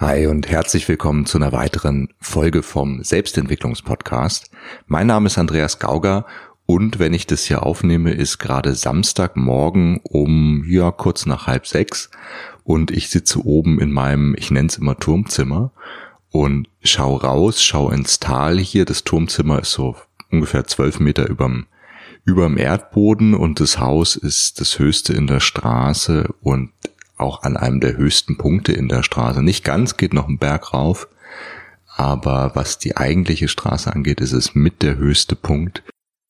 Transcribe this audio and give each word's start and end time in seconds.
Hi 0.00 0.26
und 0.28 0.48
herzlich 0.48 0.88
willkommen 0.88 1.26
zu 1.26 1.36
einer 1.36 1.52
weiteren 1.52 2.08
Folge 2.22 2.62
vom 2.62 3.04
Selbstentwicklungspodcast. 3.04 4.50
Mein 4.86 5.06
Name 5.06 5.26
ist 5.26 5.36
Andreas 5.36 5.78
Gauger 5.78 6.24
und 6.64 6.98
wenn 6.98 7.12
ich 7.12 7.26
das 7.26 7.44
hier 7.44 7.64
aufnehme, 7.64 8.12
ist 8.12 8.38
gerade 8.38 8.74
Samstagmorgen 8.74 10.00
um 10.02 10.64
ja 10.66 10.90
kurz 10.90 11.26
nach 11.26 11.46
halb 11.46 11.66
sechs 11.66 12.10
und 12.64 12.90
ich 12.90 13.10
sitze 13.10 13.44
oben 13.44 13.78
in 13.78 13.92
meinem, 13.92 14.34
ich 14.38 14.50
nenne 14.50 14.68
es 14.68 14.78
immer 14.78 14.98
Turmzimmer 14.98 15.70
und 16.30 16.70
schau 16.82 17.16
raus, 17.16 17.62
schau 17.62 17.90
ins 17.90 18.20
Tal 18.20 18.58
hier. 18.58 18.86
Das 18.86 19.04
Turmzimmer 19.04 19.58
ist 19.58 19.72
so 19.72 19.96
ungefähr 20.30 20.64
zwölf 20.64 20.98
Meter 20.98 21.28
überm 21.28 21.66
überm 22.24 22.56
Erdboden 22.56 23.34
und 23.34 23.60
das 23.60 23.78
Haus 23.78 24.16
ist 24.16 24.60
das 24.60 24.78
höchste 24.78 25.12
in 25.12 25.26
der 25.26 25.40
Straße 25.40 26.28
und 26.40 26.70
auch 27.20 27.42
an 27.42 27.56
einem 27.56 27.80
der 27.80 27.96
höchsten 27.96 28.36
Punkte 28.36 28.72
in 28.72 28.88
der 28.88 29.02
Straße. 29.02 29.42
Nicht 29.42 29.64
ganz, 29.64 29.96
geht 29.96 30.14
noch 30.14 30.28
ein 30.28 30.38
Berg 30.38 30.72
rauf, 30.74 31.08
aber 31.96 32.52
was 32.54 32.78
die 32.78 32.96
eigentliche 32.96 33.48
Straße 33.48 33.92
angeht, 33.92 34.20
ist 34.20 34.32
es 34.32 34.54
mit 34.54 34.82
der 34.82 34.96
höchste 34.96 35.36
Punkt. 35.36 35.82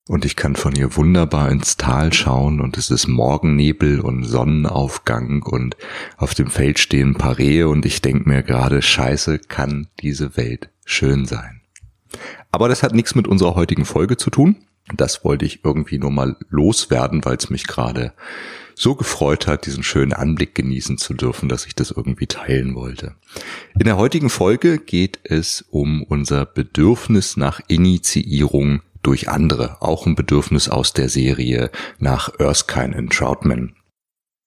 Und 0.08 0.24
ich 0.24 0.34
kann 0.34 0.56
von 0.56 0.74
hier 0.74 0.96
wunderbar 0.96 1.50
ins 1.50 1.76
Tal 1.76 2.12
schauen 2.12 2.60
und 2.60 2.76
es 2.76 2.90
ist 2.90 3.06
Morgennebel 3.06 4.00
und 4.00 4.24
Sonnenaufgang 4.24 5.44
und 5.44 5.76
auf 6.16 6.34
dem 6.34 6.48
Feld 6.48 6.80
stehen 6.80 7.10
ein 7.10 7.14
paar 7.14 7.38
Rehe 7.38 7.68
und 7.68 7.86
ich 7.86 8.02
denke 8.02 8.28
mir 8.28 8.42
gerade, 8.42 8.82
scheiße, 8.82 9.38
kann 9.38 9.86
diese 10.00 10.36
Welt 10.36 10.70
schön 10.84 11.26
sein. 11.26 11.60
Aber 12.50 12.68
das 12.68 12.82
hat 12.82 12.92
nichts 12.92 13.14
mit 13.14 13.28
unserer 13.28 13.54
heutigen 13.54 13.84
Folge 13.84 14.16
zu 14.16 14.30
tun. 14.30 14.56
Das 14.96 15.24
wollte 15.24 15.44
ich 15.44 15.64
irgendwie 15.64 15.98
nur 15.98 16.10
mal 16.10 16.36
loswerden, 16.48 17.24
weil 17.24 17.36
es 17.36 17.48
mich 17.48 17.68
gerade 17.68 18.12
so 18.80 18.94
gefreut 18.94 19.46
hat, 19.46 19.66
diesen 19.66 19.82
schönen 19.82 20.14
Anblick 20.14 20.54
genießen 20.54 20.96
zu 20.96 21.12
dürfen, 21.12 21.50
dass 21.50 21.66
ich 21.66 21.74
das 21.74 21.90
irgendwie 21.90 22.26
teilen 22.26 22.74
wollte. 22.74 23.14
In 23.78 23.84
der 23.84 23.98
heutigen 23.98 24.30
Folge 24.30 24.78
geht 24.78 25.20
es 25.22 25.66
um 25.70 26.02
unser 26.02 26.46
Bedürfnis 26.46 27.36
nach 27.36 27.60
Initiierung 27.68 28.80
durch 29.02 29.28
andere, 29.28 29.82
auch 29.82 30.06
ein 30.06 30.14
Bedürfnis 30.14 30.70
aus 30.70 30.94
der 30.94 31.10
Serie 31.10 31.70
nach 31.98 32.30
Erskine 32.38 32.96
und 32.96 33.12
Troutman. 33.12 33.74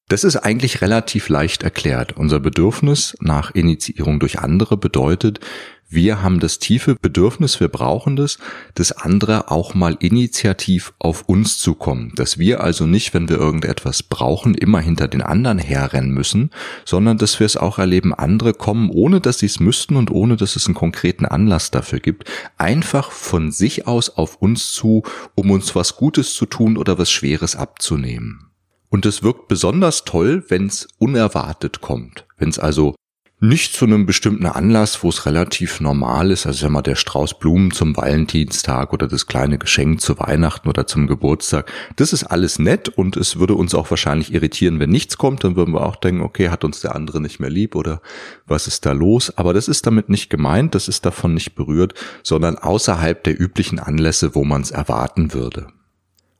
Das 0.10 0.24
ist 0.24 0.38
eigentlich 0.38 0.82
relativ 0.82 1.30
leicht 1.30 1.62
erklärt. 1.62 2.18
Unser 2.18 2.40
Bedürfnis 2.40 3.16
nach 3.22 3.52
Initiierung 3.52 4.20
durch 4.20 4.40
andere 4.40 4.78
bedeutet, 4.78 5.42
wir 5.94 6.22
haben 6.22 6.40
das 6.40 6.60
tiefe 6.60 6.96
Bedürfnis, 6.96 7.60
wir 7.60 7.68
brauchen 7.68 8.16
das, 8.16 8.38
dass 8.76 8.92
andere 8.92 9.52
auch 9.52 9.74
mal 9.74 9.96
initiativ 10.00 10.94
auf 11.00 11.24
uns 11.24 11.60
zukommen. 11.60 12.12
Dass 12.16 12.38
wir 12.38 12.62
also 12.64 12.86
nicht, 12.86 13.14
wenn 13.14 13.30
wir 13.30 13.38
irgendetwas 13.38 14.04
brauchen, 14.04 14.56
immer 14.56 14.80
hinter 14.80 15.08
den 15.08 15.22
anderen 15.22 15.60
herrennen 15.60 16.12
müssen, 16.12 16.52
sondern 16.86 17.18
dass 17.18 17.40
wir 17.40 17.46
es 17.46 17.58
auch 17.58 17.80
erleben, 17.80 18.14
andere 18.14 18.54
kommen, 18.54 18.90
ohne 18.90 19.22
dass 19.22 19.40
sie 19.40 19.48
es 19.48 19.60
müssten 19.60 19.96
und 19.96 20.12
ohne 20.12 20.38
dass 20.38 20.56
es 20.56 20.66
einen 20.66 20.76
konkreten 20.76 21.26
Anlass 21.26 21.72
dafür 21.72 22.00
gibt, 22.00 22.30
einfach 22.58 23.12
von 23.12 23.52
sich 23.52 23.88
aus 23.88 24.10
auf 24.10 24.38
uns 24.38 24.72
zu, 24.72 25.04
um 25.36 25.52
uns 25.52 25.76
was 25.76 25.96
Gutes 25.96 26.34
zu 26.34 26.46
tun 26.46 26.78
oder 26.78 26.98
was 26.98 27.12
Schweres 27.12 27.56
abzunehmen. 27.56 28.50
Und 28.90 29.08
es 29.08 29.24
wirkt 29.24 29.48
besonders 29.48 30.06
toll, 30.06 30.44
wenn 30.50 30.68
es 30.68 30.88
unerwartet 31.00 31.82
kommt. 31.82 32.28
Wenn 32.38 32.50
es 32.50 32.60
also 32.60 32.94
nicht 33.44 33.74
zu 33.74 33.84
einem 33.84 34.06
bestimmten 34.06 34.46
Anlass, 34.46 35.04
wo 35.04 35.10
es 35.10 35.26
relativ 35.26 35.82
normal 35.82 36.32
ist, 36.32 36.46
also 36.46 36.66
wenn 36.66 36.72
mal 36.72 36.82
der 36.82 36.96
Strauß 36.96 37.40
Blumen 37.40 37.72
zum 37.72 37.96
Valentinstag 37.96 38.94
oder 38.94 39.06
das 39.06 39.28
kleine 39.28 39.58
Geschenk 39.58 40.00
zu 40.00 40.18
Weihnachten 40.18 40.70
oder 40.70 40.88
zum 40.88 41.08
Geburtstag. 41.08 41.70
Das 41.98 42.14
ist 42.14 42.24
alles 42.24 42.58
nett 42.58 42.88
und 42.88 43.18
es 43.18 43.38
würde 43.38 43.56
uns 43.56 43.76
auch 43.76 43.90
wahrscheinlich 43.90 44.34
irritieren, 44.34 44.80
wenn 44.80 44.92
nichts 44.92 45.18
kommt, 45.18 45.44
dann 45.44 45.58
würden 45.58 45.74
wir 45.74 45.86
auch 45.86 45.98
denken, 45.98 46.22
okay, 46.22 46.48
hat 46.48 46.64
uns 46.64 46.80
der 46.80 46.96
andere 46.96 47.20
nicht 47.20 47.42
mehr 47.42 47.50
lieb 47.50 47.76
oder 47.76 48.02
was 48.48 48.68
ist 48.68 48.86
da 48.86 48.94
los? 48.94 49.38
Aber 49.38 49.54
das 49.54 49.68
ist 49.68 49.86
damit 49.86 50.08
nicht 50.08 50.30
gemeint, 50.30 50.74
das 50.74 50.88
ist 50.88 51.06
davon 51.06 51.34
nicht 51.34 51.54
berührt, 51.54 51.96
sondern 52.24 52.58
außerhalb 52.58 53.22
der 53.26 53.38
üblichen 53.38 53.80
Anlässe, 53.80 54.36
wo 54.36 54.46
man 54.46 54.62
es 54.62 54.72
erwarten 54.72 55.34
würde. 55.34 55.68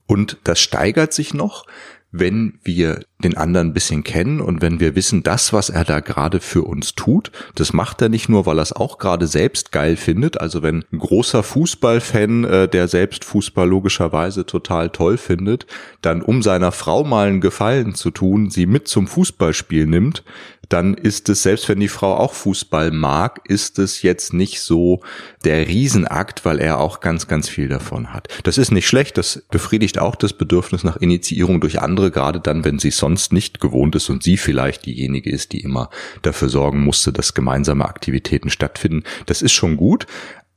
Und 0.06 0.38
das 0.46 0.62
steigert 0.62 1.12
sich 1.12 1.34
noch, 1.34 1.66
wenn 2.14 2.60
wir 2.64 3.04
den 3.24 3.36
anderen 3.38 3.70
ein 3.70 3.74
bisschen 3.74 4.04
kennen 4.04 4.40
und 4.40 4.62
wenn 4.62 4.80
wir 4.80 4.96
wissen, 4.96 5.24
das, 5.24 5.52
was 5.52 5.70
er 5.70 5.84
da 5.84 6.00
gerade 6.00 6.40
für 6.40 6.62
uns 6.62 6.94
tut, 6.94 7.32
das 7.56 7.74
macht 7.74 8.02
er 8.04 8.10
nicht 8.10 8.30
nur, 8.30 8.46
weil 8.46 8.60
er 8.60 8.62
es 8.62 8.72
auch 8.72 9.00
gerade 9.00 9.26
selbst 9.26 9.72
geil 9.72 9.98
findet. 9.98 10.40
Also 10.40 10.62
wenn 10.62 10.86
ein 10.94 11.00
großer 11.00 11.42
Fußballfan, 11.42 12.44
äh, 12.44 12.68
der 12.68 12.88
selbst 12.88 13.26
Fußball 13.26 13.68
logischerweise 13.68 14.46
total 14.46 14.92
toll 14.92 15.18
findet, 15.18 15.66
dann 16.02 16.22
um 16.22 16.44
seiner 16.44 16.72
Frau 16.72 17.04
mal 17.04 17.28
einen 17.28 17.42
Gefallen 17.42 17.96
zu 17.96 18.12
tun, 18.12 18.52
sie 18.52 18.68
mit 18.68 18.88
zum 18.88 19.08
Fußballspiel 19.08 19.88
nimmt, 19.88 20.24
dann 20.74 20.96
ist 20.96 21.30
es, 21.30 21.44
selbst 21.44 21.70
wenn 21.70 21.80
die 21.80 21.88
Frau 21.88 22.16
auch 22.16 22.34
Fußball 22.34 22.90
mag, 22.90 23.42
ist 23.48 23.78
es 23.78 24.02
jetzt 24.02 24.34
nicht 24.34 24.60
so 24.60 25.02
der 25.46 25.68
Riesenakt, 25.68 26.46
weil 26.46 26.60
er 26.60 26.80
auch 26.80 27.00
ganz, 27.00 27.28
ganz 27.28 27.48
viel 27.48 27.68
davon 27.68 28.12
hat. 28.12 28.28
Das 28.42 28.58
ist 28.58 28.72
nicht 28.72 28.88
schlecht, 28.88 29.20
das 29.20 29.46
befriedigt 29.52 30.00
auch 30.00 30.16
das 30.16 30.34
Bedürfnis 30.34 30.84
nach 30.84 30.98
Initiierung 30.98 31.62
durch 31.62 31.80
andere, 31.80 32.10
gerade 32.10 32.40
dann, 32.40 32.66
wenn 32.66 32.80
sie 32.80 32.90
sonst 32.90 33.32
nicht 33.32 33.60
gewohnt 33.60 33.96
ist 33.96 34.10
und 34.10 34.24
sie 34.24 34.36
vielleicht 34.36 34.88
diejenige 34.88 35.30
ist, 35.30 35.54
die 35.54 35.62
immer 35.62 35.92
dafür 36.24 36.50
sorgen 36.50 36.84
musste, 36.84 37.14
dass 37.14 37.36
gemeinsame 37.36 37.86
Aktivitäten 37.86 38.50
stattfinden. 38.50 39.04
Das 39.28 39.44
ist 39.44 39.54
schon 39.54 39.78
gut, 39.78 40.08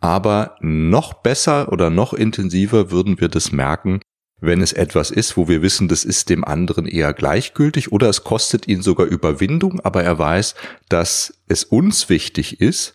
aber 0.01 0.57
noch 0.61 1.13
besser 1.13 1.71
oder 1.73 1.91
noch 1.91 2.15
intensiver 2.15 2.91
würden 2.91 3.21
wir 3.21 3.29
das 3.29 3.53
merken, 3.53 4.01
wenn 4.41 4.61
es 4.61 4.73
etwas 4.73 5.11
ist, 5.11 5.37
wo 5.37 5.49
wir 5.49 5.63
wissen, 5.63 5.89
das 5.89 6.05
ist 6.05 6.29
dem 6.29 6.45
anderen 6.45 6.87
eher 6.87 7.15
gleichgültig 7.15 7.93
oder 7.93 8.09
es 8.09 8.25
kostet 8.25 8.69
ihn 8.69 8.83
sogar 8.83 9.07
Überwindung, 9.07 9.81
aber 9.81 10.03
er 10.03 10.19
weiß, 10.19 10.55
dass 10.89 11.39
es 11.49 11.65
uns 11.65 12.09
wichtig 12.09 12.61
ist 12.61 12.95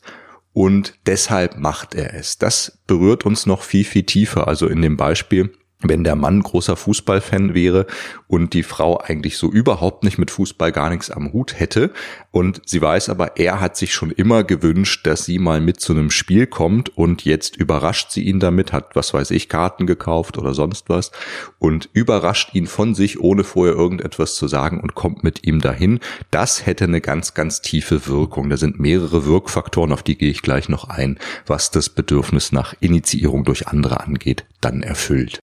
und 0.53 0.96
deshalb 1.06 1.57
macht 1.57 1.96
er 1.96 2.13
es. 2.13 2.38
Das 2.38 2.79
berührt 2.85 3.25
uns 3.25 3.46
noch 3.46 3.63
viel, 3.63 3.85
viel 3.85 4.03
tiefer. 4.03 4.47
Also 4.47 4.68
in 4.68 4.81
dem 4.81 4.97
Beispiel, 4.97 5.53
wenn 5.83 6.03
der 6.03 6.15
Mann 6.15 6.41
großer 6.41 6.75
Fußballfan 6.75 7.53
wäre 7.53 7.87
und 8.27 8.53
die 8.53 8.63
Frau 8.63 8.99
eigentlich 8.99 9.37
so 9.37 9.51
überhaupt 9.51 10.03
nicht 10.03 10.17
mit 10.17 10.31
Fußball 10.31 10.71
gar 10.71 10.89
nichts 10.89 11.09
am 11.09 11.33
Hut 11.33 11.59
hätte 11.59 11.91
und 12.31 12.61
sie 12.65 12.81
weiß 12.81 13.09
aber, 13.09 13.37
er 13.37 13.59
hat 13.59 13.77
sich 13.77 13.93
schon 13.93 14.11
immer 14.11 14.43
gewünscht, 14.43 15.05
dass 15.07 15.25
sie 15.25 15.39
mal 15.39 15.61
mit 15.61 15.79
zu 15.79 15.93
einem 15.93 16.11
Spiel 16.11 16.47
kommt 16.47 16.95
und 16.97 17.25
jetzt 17.25 17.55
überrascht 17.55 18.11
sie 18.11 18.23
ihn 18.23 18.39
damit, 18.39 18.71
hat 18.73 18.95
was 18.95 19.13
weiß 19.13 19.31
ich, 19.31 19.49
Karten 19.49 19.85
gekauft 19.85 20.37
oder 20.37 20.53
sonst 20.53 20.89
was 20.89 21.11
und 21.59 21.89
überrascht 21.93 22.53
ihn 22.53 22.67
von 22.67 22.95
sich, 22.95 23.19
ohne 23.19 23.43
vorher 23.43 23.75
irgendetwas 23.75 24.35
zu 24.35 24.47
sagen 24.47 24.79
und 24.79 24.95
kommt 24.95 25.23
mit 25.23 25.45
ihm 25.45 25.61
dahin. 25.61 25.99
Das 26.29 26.65
hätte 26.65 26.85
eine 26.85 27.01
ganz, 27.01 27.33
ganz 27.33 27.61
tiefe 27.61 28.07
Wirkung. 28.07 28.49
Da 28.49 28.57
sind 28.57 28.79
mehrere 28.79 29.25
Wirkfaktoren, 29.25 29.91
auf 29.91 30.03
die 30.03 30.17
gehe 30.17 30.31
ich 30.31 30.41
gleich 30.41 30.69
noch 30.69 30.89
ein, 30.89 31.19
was 31.45 31.71
das 31.71 31.89
Bedürfnis 31.89 32.51
nach 32.51 32.75
Initiierung 32.79 33.43
durch 33.43 33.67
andere 33.67 34.01
angeht, 34.01 34.45
dann 34.61 34.83
erfüllt. 34.83 35.39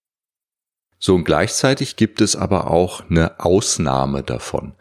So 0.99 1.15
und 1.15 1.25
gleichzeitig 1.25 1.97
gibt 1.97 2.21
es 2.21 2.37
aber 2.37 2.71
auch 2.71 3.09
eine 3.09 3.41
Ausnahme 3.41 4.23
davon. 4.23 4.73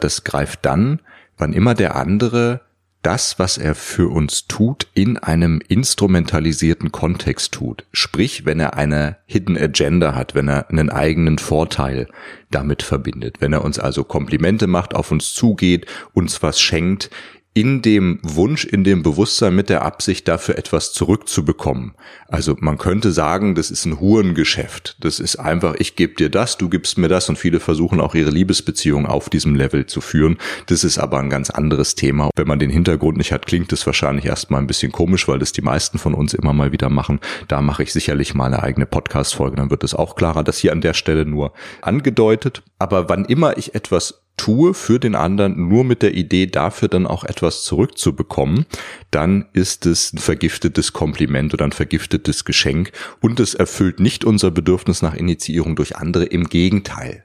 Das 0.00 0.24
greift 0.24 0.64
dann, 0.64 1.00
wann 1.36 1.52
immer 1.52 1.74
der 1.74 1.96
andere 1.96 2.60
das, 3.06 3.38
was 3.38 3.56
er 3.56 3.76
für 3.76 4.10
uns 4.10 4.48
tut, 4.48 4.88
in 4.92 5.16
einem 5.16 5.60
instrumentalisierten 5.68 6.90
Kontext 6.90 7.52
tut. 7.52 7.84
Sprich, 7.92 8.44
wenn 8.44 8.58
er 8.58 8.74
eine 8.74 9.18
Hidden 9.26 9.56
Agenda 9.56 10.16
hat, 10.16 10.34
wenn 10.34 10.48
er 10.48 10.70
einen 10.70 10.90
eigenen 10.90 11.38
Vorteil 11.38 12.08
damit 12.50 12.82
verbindet, 12.82 13.40
wenn 13.40 13.52
er 13.52 13.64
uns 13.64 13.78
also 13.78 14.02
Komplimente 14.02 14.66
macht, 14.66 14.92
auf 14.92 15.12
uns 15.12 15.34
zugeht, 15.34 15.86
uns 16.14 16.42
was 16.42 16.60
schenkt, 16.60 17.10
in 17.56 17.80
dem 17.80 18.18
Wunsch, 18.22 18.66
in 18.66 18.84
dem 18.84 19.02
Bewusstsein 19.02 19.56
mit 19.56 19.70
der 19.70 19.80
Absicht 19.80 20.28
dafür 20.28 20.58
etwas 20.58 20.92
zurückzubekommen. 20.92 21.94
Also 22.28 22.54
man 22.60 22.76
könnte 22.76 23.12
sagen, 23.12 23.54
das 23.54 23.70
ist 23.70 23.86
ein 23.86 23.98
Hurengeschäft. 23.98 24.98
Das 25.00 25.20
ist 25.20 25.36
einfach, 25.36 25.74
ich 25.78 25.96
gebe 25.96 26.12
dir 26.12 26.28
das, 26.28 26.58
du 26.58 26.68
gibst 26.68 26.98
mir 26.98 27.08
das 27.08 27.30
und 27.30 27.38
viele 27.38 27.58
versuchen 27.58 27.98
auch 27.98 28.14
ihre 28.14 28.28
Liebesbeziehung 28.28 29.06
auf 29.06 29.30
diesem 29.30 29.54
Level 29.54 29.86
zu 29.86 30.02
führen. 30.02 30.36
Das 30.66 30.84
ist 30.84 30.98
aber 30.98 31.18
ein 31.18 31.30
ganz 31.30 31.48
anderes 31.48 31.94
Thema. 31.94 32.28
Wenn 32.36 32.46
man 32.46 32.58
den 32.58 32.68
Hintergrund 32.68 33.16
nicht 33.16 33.32
hat, 33.32 33.46
klingt 33.46 33.72
es 33.72 33.86
wahrscheinlich 33.86 34.26
erstmal 34.26 34.60
ein 34.60 34.66
bisschen 34.66 34.92
komisch, 34.92 35.26
weil 35.26 35.38
das 35.38 35.52
die 35.52 35.62
meisten 35.62 35.98
von 35.98 36.12
uns 36.12 36.34
immer 36.34 36.52
mal 36.52 36.72
wieder 36.72 36.90
machen. 36.90 37.20
Da 37.48 37.62
mache 37.62 37.84
ich 37.84 37.92
sicherlich 37.94 38.34
mal 38.34 38.44
eine 38.44 38.62
eigene 38.62 38.84
Podcast-Folge, 38.84 39.56
dann 39.56 39.70
wird 39.70 39.82
es 39.82 39.94
auch 39.94 40.14
klarer. 40.14 40.44
Das 40.44 40.58
hier 40.58 40.72
an 40.72 40.82
der 40.82 40.92
Stelle 40.92 41.24
nur 41.24 41.54
angedeutet. 41.80 42.64
Aber 42.78 43.08
wann 43.08 43.24
immer 43.24 43.56
ich 43.56 43.74
etwas 43.74 44.25
tue 44.36 44.74
für 44.74 44.98
den 44.98 45.14
anderen 45.14 45.68
nur 45.68 45.84
mit 45.84 46.02
der 46.02 46.14
Idee, 46.14 46.46
dafür 46.46 46.88
dann 46.88 47.06
auch 47.06 47.24
etwas 47.24 47.64
zurückzubekommen, 47.64 48.66
dann 49.10 49.46
ist 49.52 49.86
es 49.86 50.12
ein 50.12 50.18
vergiftetes 50.18 50.92
Kompliment 50.92 51.54
oder 51.54 51.64
ein 51.64 51.72
vergiftetes 51.72 52.44
Geschenk 52.44 52.92
und 53.20 53.40
es 53.40 53.54
erfüllt 53.54 53.98
nicht 53.98 54.24
unser 54.24 54.50
Bedürfnis 54.50 55.00
nach 55.02 55.14
Initiierung 55.14 55.74
durch 55.74 55.96
andere, 55.96 56.24
im 56.24 56.48
Gegenteil. 56.48 57.24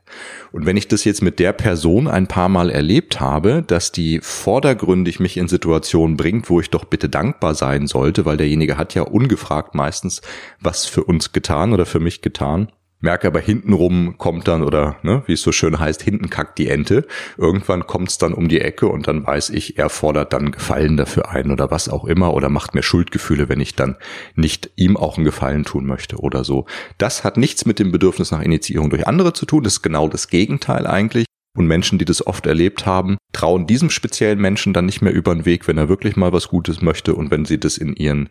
Und 0.51 0.65
wenn 0.65 0.77
ich 0.77 0.87
das 0.87 1.03
jetzt 1.03 1.21
mit 1.21 1.39
der 1.39 1.53
Person 1.53 2.07
ein 2.07 2.27
paar 2.27 2.49
Mal 2.49 2.69
erlebt 2.69 3.19
habe, 3.19 3.63
dass 3.65 3.91
die 3.91 4.19
vordergründig 4.21 5.19
mich 5.19 5.37
in 5.37 5.47
Situationen 5.47 6.17
bringt, 6.17 6.49
wo 6.49 6.59
ich 6.59 6.69
doch 6.69 6.85
bitte 6.85 7.09
dankbar 7.09 7.55
sein 7.55 7.87
sollte, 7.87 8.25
weil 8.25 8.37
derjenige 8.37 8.77
hat 8.77 8.93
ja 8.95 9.03
ungefragt 9.03 9.75
meistens 9.75 10.21
was 10.59 10.85
für 10.85 11.03
uns 11.03 11.33
getan 11.33 11.73
oder 11.73 11.85
für 11.85 11.99
mich 11.99 12.21
getan, 12.21 12.71
merke 13.01 13.27
aber 13.27 13.39
hintenrum 13.39 14.17
kommt 14.17 14.47
dann 14.47 14.63
oder 14.63 14.97
ne, 15.03 15.23
wie 15.25 15.33
es 15.33 15.41
so 15.41 15.51
schön 15.51 15.79
heißt, 15.79 16.01
hinten 16.01 16.29
kackt 16.29 16.57
die 16.57 16.69
Ente. 16.69 17.05
Irgendwann 17.37 17.85
kommt 17.87 18.09
es 18.09 18.17
dann 18.17 18.33
um 18.33 18.47
die 18.47 18.61
Ecke 18.61 18.87
und 18.87 19.07
dann 19.07 19.25
weiß 19.25 19.49
ich, 19.49 19.77
er 19.77 19.89
fordert 19.89 20.33
dann 20.33 20.51
Gefallen 20.51 20.97
dafür 20.97 21.29
ein 21.29 21.51
oder 21.51 21.71
was 21.71 21.89
auch 21.89 22.05
immer 22.05 22.33
oder 22.33 22.49
macht 22.49 22.75
mir 22.75 22.83
Schuldgefühle, 22.83 23.49
wenn 23.49 23.59
ich 23.59 23.75
dann 23.75 23.97
nicht 24.35 24.71
ihm 24.75 24.95
auch 24.97 25.17
einen 25.17 25.25
Gefallen 25.25 25.65
tun 25.65 25.85
möchte 25.85 26.17
oder 26.17 26.43
so. 26.43 26.65
Das 26.97 27.23
hat 27.23 27.37
nichts 27.37 27.65
mit 27.65 27.79
dem 27.79 27.91
Bedürfnis 27.91 28.31
nach 28.31 28.41
Initiierung 28.41 28.89
durch 28.89 29.07
andere 29.07 29.33
zu 29.33 29.45
tun. 29.45 29.63
Das 29.63 29.73
ist 29.73 29.81
genau 29.81 30.07
das 30.07 30.27
Gegenteil 30.27 30.87
eigentlich. 30.87 31.25
Und 31.57 31.67
Menschen, 31.67 31.99
die 31.99 32.05
das 32.05 32.25
oft 32.25 32.45
erlebt 32.45 32.85
haben, 32.85 33.17
trauen 33.33 33.67
diesem 33.67 33.89
speziellen 33.89 34.39
Menschen 34.39 34.73
dann 34.73 34.85
nicht 34.85 35.01
mehr 35.01 35.11
über 35.11 35.35
den 35.35 35.43
Weg, 35.43 35.67
wenn 35.67 35.77
er 35.77 35.89
wirklich 35.89 36.15
mal 36.15 36.31
was 36.31 36.47
Gutes 36.47 36.81
möchte 36.81 37.13
und 37.13 37.29
wenn 37.29 37.43
sie 37.43 37.59
das 37.59 37.77
in 37.77 37.93
ihren 37.93 38.29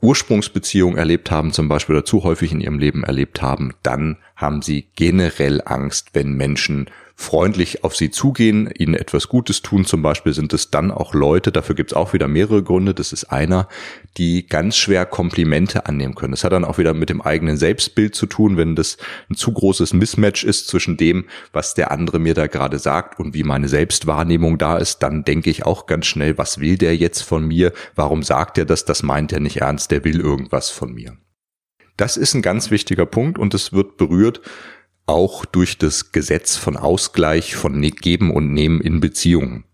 Ursprungsbeziehungen 0.00 0.98
erlebt 0.98 1.30
haben, 1.30 1.52
zum 1.52 1.68
Beispiel 1.68 1.96
oder 1.96 2.04
zu 2.04 2.22
häufig 2.22 2.52
in 2.52 2.60
ihrem 2.60 2.78
Leben 2.78 3.04
erlebt 3.04 3.42
haben, 3.42 3.72
dann 3.82 4.18
haben 4.36 4.62
sie 4.62 4.88
generell 4.94 5.62
Angst, 5.64 6.10
wenn 6.12 6.34
Menschen 6.34 6.90
freundlich 7.18 7.82
auf 7.82 7.96
sie 7.96 8.10
zugehen, 8.10 8.70
ihnen 8.76 8.94
etwas 8.94 9.28
Gutes 9.28 9.62
tun. 9.62 9.86
Zum 9.86 10.02
Beispiel 10.02 10.34
sind 10.34 10.52
es 10.52 10.70
dann 10.70 10.90
auch 10.90 11.14
Leute, 11.14 11.50
dafür 11.50 11.74
gibt 11.74 11.92
es 11.92 11.96
auch 11.96 12.12
wieder 12.12 12.28
mehrere 12.28 12.62
Gründe, 12.62 12.92
das 12.92 13.12
ist 13.12 13.24
einer, 13.24 13.68
die 14.18 14.46
ganz 14.46 14.76
schwer 14.76 15.06
Komplimente 15.06 15.86
annehmen 15.86 16.14
können. 16.14 16.32
Das 16.32 16.44
hat 16.44 16.52
dann 16.52 16.64
auch 16.64 16.76
wieder 16.76 16.92
mit 16.92 17.08
dem 17.08 17.22
eigenen 17.22 17.56
Selbstbild 17.56 18.14
zu 18.14 18.26
tun, 18.26 18.58
wenn 18.58 18.76
das 18.76 18.98
ein 19.30 19.34
zu 19.34 19.50
großes 19.50 19.94
Mismatch 19.94 20.44
ist 20.44 20.68
zwischen 20.68 20.98
dem, 20.98 21.24
was 21.52 21.72
der 21.72 21.90
andere 21.90 22.18
mir 22.18 22.34
da 22.34 22.48
gerade 22.48 22.78
sagt 22.78 23.18
und 23.18 23.32
wie 23.32 23.44
meine 23.44 23.68
Selbstwahrnehmung 23.68 24.58
da 24.58 24.76
ist, 24.76 24.98
dann 24.98 25.24
denke 25.24 25.48
ich 25.48 25.64
auch 25.64 25.86
ganz 25.86 26.06
schnell, 26.06 26.36
was 26.36 26.60
will 26.60 26.76
der 26.76 26.96
jetzt 26.96 27.22
von 27.22 27.46
mir? 27.46 27.72
Warum 27.94 28.22
sagt 28.22 28.58
er 28.58 28.66
das? 28.66 28.84
Das 28.84 29.02
meint 29.02 29.32
er 29.32 29.40
nicht 29.40 29.62
ernst, 29.62 29.90
der 29.90 30.04
will 30.04 30.20
irgendwas 30.20 30.68
von 30.68 30.92
mir. 30.92 31.16
Das 31.96 32.18
ist 32.18 32.34
ein 32.34 32.42
ganz 32.42 32.70
wichtiger 32.70 33.06
Punkt 33.06 33.38
und 33.38 33.54
es 33.54 33.72
wird 33.72 33.96
berührt 33.96 34.42
auch 35.06 35.44
durch 35.44 35.78
das 35.78 36.12
Gesetz 36.12 36.56
von 36.56 36.76
Ausgleich 36.76 37.56
von 37.56 37.78
ne-, 37.78 37.90
Geben 37.90 38.30
und 38.30 38.52
Nehmen 38.52 38.80
in 38.80 39.00
Beziehungen. 39.00 39.64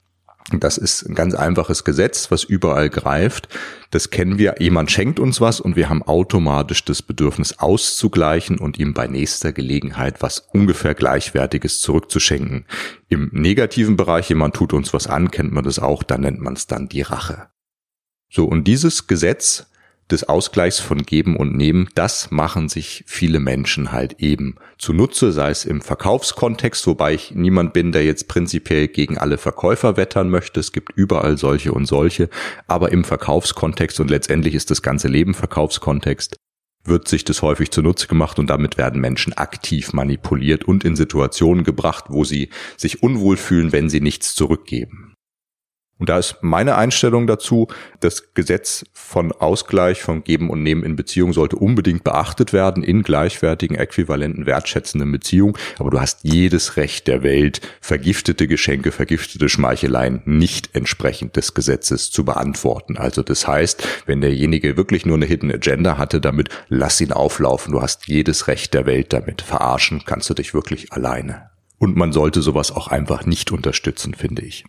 Das 0.50 0.76
ist 0.76 1.08
ein 1.08 1.14
ganz 1.14 1.34
einfaches 1.34 1.84
Gesetz, 1.84 2.30
was 2.30 2.44
überall 2.44 2.90
greift. 2.90 3.48
Das 3.90 4.10
kennen 4.10 4.38
wir. 4.38 4.56
Jemand 4.58 4.90
schenkt 4.90 5.20
uns 5.20 5.40
was 5.40 5.60
und 5.60 5.76
wir 5.76 5.88
haben 5.88 6.02
automatisch 6.02 6.84
das 6.84 7.00
Bedürfnis 7.00 7.58
auszugleichen 7.58 8.58
und 8.58 8.78
ihm 8.78 8.92
bei 8.92 9.06
nächster 9.06 9.52
Gelegenheit 9.52 10.20
was 10.20 10.40
ungefähr 10.40 10.94
gleichwertiges 10.94 11.80
zurückzuschenken. 11.80 12.66
Im 13.08 13.30
negativen 13.32 13.96
Bereich, 13.96 14.28
jemand 14.28 14.54
tut 14.54 14.72
uns 14.72 14.92
was 14.92 15.06
an, 15.06 15.30
kennt 15.30 15.52
man 15.52 15.64
das 15.64 15.78
auch, 15.78 16.02
da 16.02 16.18
nennt 16.18 16.40
man 16.40 16.54
es 16.54 16.66
dann 16.66 16.88
die 16.88 17.02
Rache. 17.02 17.48
So, 18.28 18.44
und 18.44 18.64
dieses 18.64 19.06
Gesetz 19.06 19.66
des 20.12 20.28
Ausgleichs 20.28 20.78
von 20.78 21.02
Geben 21.02 21.36
und 21.36 21.56
Nehmen, 21.56 21.88
das 21.94 22.30
machen 22.30 22.68
sich 22.68 23.02
viele 23.06 23.40
Menschen 23.40 23.90
halt 23.90 24.20
eben 24.20 24.56
zunutze, 24.78 25.32
sei 25.32 25.50
es 25.50 25.64
im 25.64 25.80
Verkaufskontext, 25.80 26.86
wobei 26.86 27.14
ich 27.14 27.34
niemand 27.34 27.72
bin, 27.72 27.92
der 27.92 28.04
jetzt 28.04 28.28
prinzipiell 28.28 28.88
gegen 28.88 29.18
alle 29.18 29.38
Verkäufer 29.38 29.96
wettern 29.96 30.28
möchte. 30.28 30.60
Es 30.60 30.72
gibt 30.72 30.92
überall 30.94 31.38
solche 31.38 31.72
und 31.72 31.86
solche, 31.86 32.28
aber 32.66 32.92
im 32.92 33.04
Verkaufskontext 33.04 33.98
und 34.00 34.10
letztendlich 34.10 34.54
ist 34.54 34.70
das 34.70 34.82
ganze 34.82 35.08
Leben 35.08 35.34
Verkaufskontext, 35.34 36.36
wird 36.84 37.08
sich 37.08 37.24
das 37.24 37.42
häufig 37.42 37.70
zunutze 37.70 38.06
gemacht 38.06 38.38
und 38.38 38.48
damit 38.48 38.76
werden 38.76 39.00
Menschen 39.00 39.32
aktiv 39.32 39.92
manipuliert 39.92 40.64
und 40.64 40.84
in 40.84 40.96
Situationen 40.96 41.64
gebracht, 41.64 42.06
wo 42.08 42.24
sie 42.24 42.50
sich 42.76 43.02
unwohl 43.02 43.36
fühlen, 43.36 43.72
wenn 43.72 43.88
sie 43.88 44.00
nichts 44.00 44.34
zurückgeben. 44.34 45.11
Und 46.02 46.08
da 46.08 46.18
ist 46.18 46.38
meine 46.40 46.74
Einstellung 46.74 47.28
dazu, 47.28 47.68
das 48.00 48.34
Gesetz 48.34 48.84
von 48.92 49.30
Ausgleich, 49.30 50.02
von 50.02 50.24
Geben 50.24 50.50
und 50.50 50.64
Nehmen 50.64 50.82
in 50.82 50.96
Beziehung 50.96 51.32
sollte 51.32 51.54
unbedingt 51.54 52.02
beachtet 52.02 52.52
werden 52.52 52.82
in 52.82 53.04
gleichwertigen, 53.04 53.76
äquivalenten, 53.76 54.44
wertschätzenden 54.44 55.12
Beziehungen. 55.12 55.56
Aber 55.78 55.90
du 55.90 56.00
hast 56.00 56.24
jedes 56.24 56.76
Recht 56.76 57.06
der 57.06 57.22
Welt, 57.22 57.60
vergiftete 57.80 58.48
Geschenke, 58.48 58.90
vergiftete 58.90 59.48
Schmeicheleien 59.48 60.22
nicht 60.24 60.70
entsprechend 60.72 61.36
des 61.36 61.54
Gesetzes 61.54 62.10
zu 62.10 62.24
beantworten. 62.24 62.96
Also 62.98 63.22
das 63.22 63.46
heißt, 63.46 63.86
wenn 64.06 64.22
derjenige 64.22 64.76
wirklich 64.76 65.06
nur 65.06 65.14
eine 65.14 65.26
Hidden 65.26 65.52
Agenda 65.52 65.98
hatte 65.98 66.20
damit, 66.20 66.48
lass 66.68 67.00
ihn 67.00 67.12
auflaufen. 67.12 67.74
Du 67.74 67.80
hast 67.80 68.08
jedes 68.08 68.48
Recht 68.48 68.74
der 68.74 68.86
Welt 68.86 69.12
damit. 69.12 69.40
Verarschen 69.40 70.02
kannst 70.04 70.28
du 70.28 70.34
dich 70.34 70.52
wirklich 70.52 70.92
alleine. 70.92 71.50
Und 71.78 71.94
man 71.94 72.10
sollte 72.12 72.42
sowas 72.42 72.72
auch 72.72 72.88
einfach 72.88 73.24
nicht 73.24 73.52
unterstützen, 73.52 74.14
finde 74.14 74.42
ich. 74.42 74.64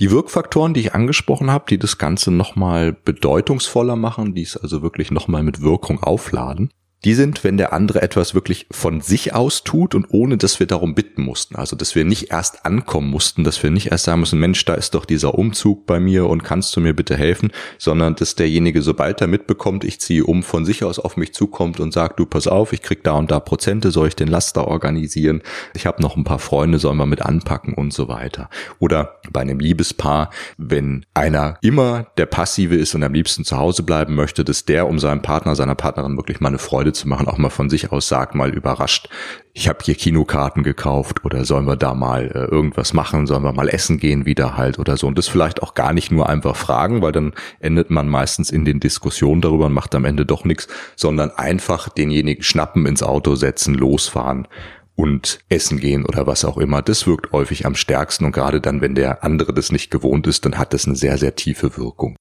Die 0.00 0.12
Wirkfaktoren, 0.12 0.74
die 0.74 0.80
ich 0.80 0.94
angesprochen 0.94 1.50
habe, 1.50 1.64
die 1.68 1.78
das 1.78 1.98
Ganze 1.98 2.30
nochmal 2.30 2.92
bedeutungsvoller 2.92 3.96
machen, 3.96 4.34
die 4.34 4.42
es 4.42 4.56
also 4.56 4.80
wirklich 4.80 5.10
nochmal 5.10 5.42
mit 5.42 5.60
Wirkung 5.60 6.02
aufladen, 6.02 6.70
die 7.04 7.14
sind, 7.14 7.44
wenn 7.44 7.56
der 7.56 7.72
andere 7.72 8.02
etwas 8.02 8.34
wirklich 8.34 8.66
von 8.70 9.00
sich 9.00 9.34
aus 9.34 9.62
tut 9.62 9.94
und 9.94 10.06
ohne, 10.10 10.36
dass 10.36 10.58
wir 10.58 10.66
darum 10.66 10.94
bitten 10.94 11.22
mussten. 11.22 11.54
Also, 11.56 11.76
dass 11.76 11.94
wir 11.94 12.04
nicht 12.04 12.30
erst 12.32 12.66
ankommen 12.66 13.08
mussten, 13.08 13.44
dass 13.44 13.62
wir 13.62 13.70
nicht 13.70 13.92
erst 13.92 14.04
sagen 14.04 14.20
müssen, 14.20 14.40
Mensch, 14.40 14.64
da 14.64 14.74
ist 14.74 14.94
doch 14.94 15.04
dieser 15.04 15.36
Umzug 15.36 15.86
bei 15.86 16.00
mir 16.00 16.26
und 16.26 16.42
kannst 16.42 16.74
du 16.74 16.80
mir 16.80 16.94
bitte 16.94 17.16
helfen, 17.16 17.52
sondern 17.78 18.16
dass 18.16 18.34
derjenige, 18.34 18.82
sobald 18.82 19.20
er 19.20 19.28
mitbekommt, 19.28 19.84
ich 19.84 20.00
ziehe 20.00 20.24
um, 20.24 20.42
von 20.42 20.64
sich 20.64 20.82
aus 20.82 20.98
auf 20.98 21.16
mich 21.16 21.32
zukommt 21.34 21.78
und 21.78 21.92
sagt, 21.92 22.18
du 22.18 22.26
pass 22.26 22.48
auf, 22.48 22.72
ich 22.72 22.82
krieg 22.82 23.04
da 23.04 23.12
und 23.12 23.30
da 23.30 23.38
Prozente, 23.38 23.92
soll 23.92 24.08
ich 24.08 24.16
den 24.16 24.28
Laster 24.28 24.66
organisieren? 24.66 25.42
Ich 25.74 25.86
habe 25.86 26.02
noch 26.02 26.16
ein 26.16 26.24
paar 26.24 26.40
Freunde, 26.40 26.78
sollen 26.78 26.98
wir 26.98 27.06
mit 27.06 27.22
anpacken 27.22 27.74
und 27.74 27.92
so 27.92 28.08
weiter. 28.08 28.50
Oder 28.80 29.20
bei 29.30 29.40
einem 29.40 29.60
Liebespaar, 29.60 30.30
wenn 30.56 31.06
einer 31.14 31.58
immer 31.62 32.08
der 32.16 32.26
Passive 32.26 32.74
ist 32.74 32.94
und 32.94 33.04
am 33.04 33.14
liebsten 33.14 33.44
zu 33.44 33.56
Hause 33.56 33.84
bleiben 33.84 34.14
möchte, 34.14 34.44
dass 34.44 34.64
der 34.64 34.88
um 34.88 34.98
seinen 34.98 35.22
Partner, 35.22 35.54
seiner 35.54 35.76
Partnerin 35.76 36.16
wirklich 36.16 36.40
mal 36.40 36.48
eine 36.48 36.58
Freude 36.58 36.87
Freude 36.88 36.92
zu 36.92 37.08
machen, 37.08 37.28
auch 37.28 37.38
mal 37.38 37.50
von 37.50 37.68
sich 37.68 37.92
aus 37.92 38.08
sagt, 38.08 38.34
mal 38.34 38.54
überrascht, 38.54 39.08
ich 39.52 39.68
habe 39.68 39.80
hier 39.82 39.94
Kinokarten 39.94 40.62
gekauft 40.62 41.24
oder 41.24 41.44
sollen 41.44 41.66
wir 41.66 41.76
da 41.76 41.92
mal 41.92 42.30
äh, 42.34 42.44
irgendwas 42.44 42.94
machen, 42.94 43.26
sollen 43.26 43.42
wir 43.42 43.52
mal 43.52 43.68
essen 43.68 43.98
gehen 43.98 44.24
wieder 44.24 44.56
halt 44.56 44.78
oder 44.78 44.96
so. 44.96 45.06
Und 45.06 45.18
das 45.18 45.28
vielleicht 45.28 45.62
auch 45.62 45.74
gar 45.74 45.92
nicht 45.92 46.10
nur 46.10 46.28
einfach 46.28 46.56
fragen, 46.56 47.02
weil 47.02 47.12
dann 47.12 47.34
endet 47.60 47.90
man 47.90 48.08
meistens 48.08 48.50
in 48.50 48.64
den 48.64 48.80
Diskussionen 48.80 49.42
darüber 49.42 49.66
und 49.66 49.72
macht 49.72 49.94
am 49.94 50.04
Ende 50.04 50.24
doch 50.24 50.44
nichts, 50.44 50.68
sondern 50.96 51.30
einfach 51.30 51.88
denjenigen 51.90 52.42
schnappen, 52.42 52.86
ins 52.86 53.02
Auto 53.02 53.34
setzen, 53.34 53.74
losfahren 53.74 54.48
und 54.94 55.40
essen 55.48 55.78
gehen 55.78 56.06
oder 56.06 56.26
was 56.26 56.44
auch 56.44 56.56
immer. 56.56 56.80
Das 56.80 57.06
wirkt 57.06 57.32
häufig 57.32 57.66
am 57.66 57.74
stärksten 57.74 58.24
und 58.24 58.32
gerade 58.32 58.60
dann, 58.60 58.80
wenn 58.80 58.94
der 58.94 59.24
andere 59.24 59.52
das 59.52 59.72
nicht 59.72 59.90
gewohnt 59.90 60.26
ist, 60.26 60.44
dann 60.44 60.56
hat 60.56 60.72
das 60.72 60.86
eine 60.86 60.96
sehr, 60.96 61.18
sehr 61.18 61.34
tiefe 61.34 61.76
Wirkung. 61.76 62.16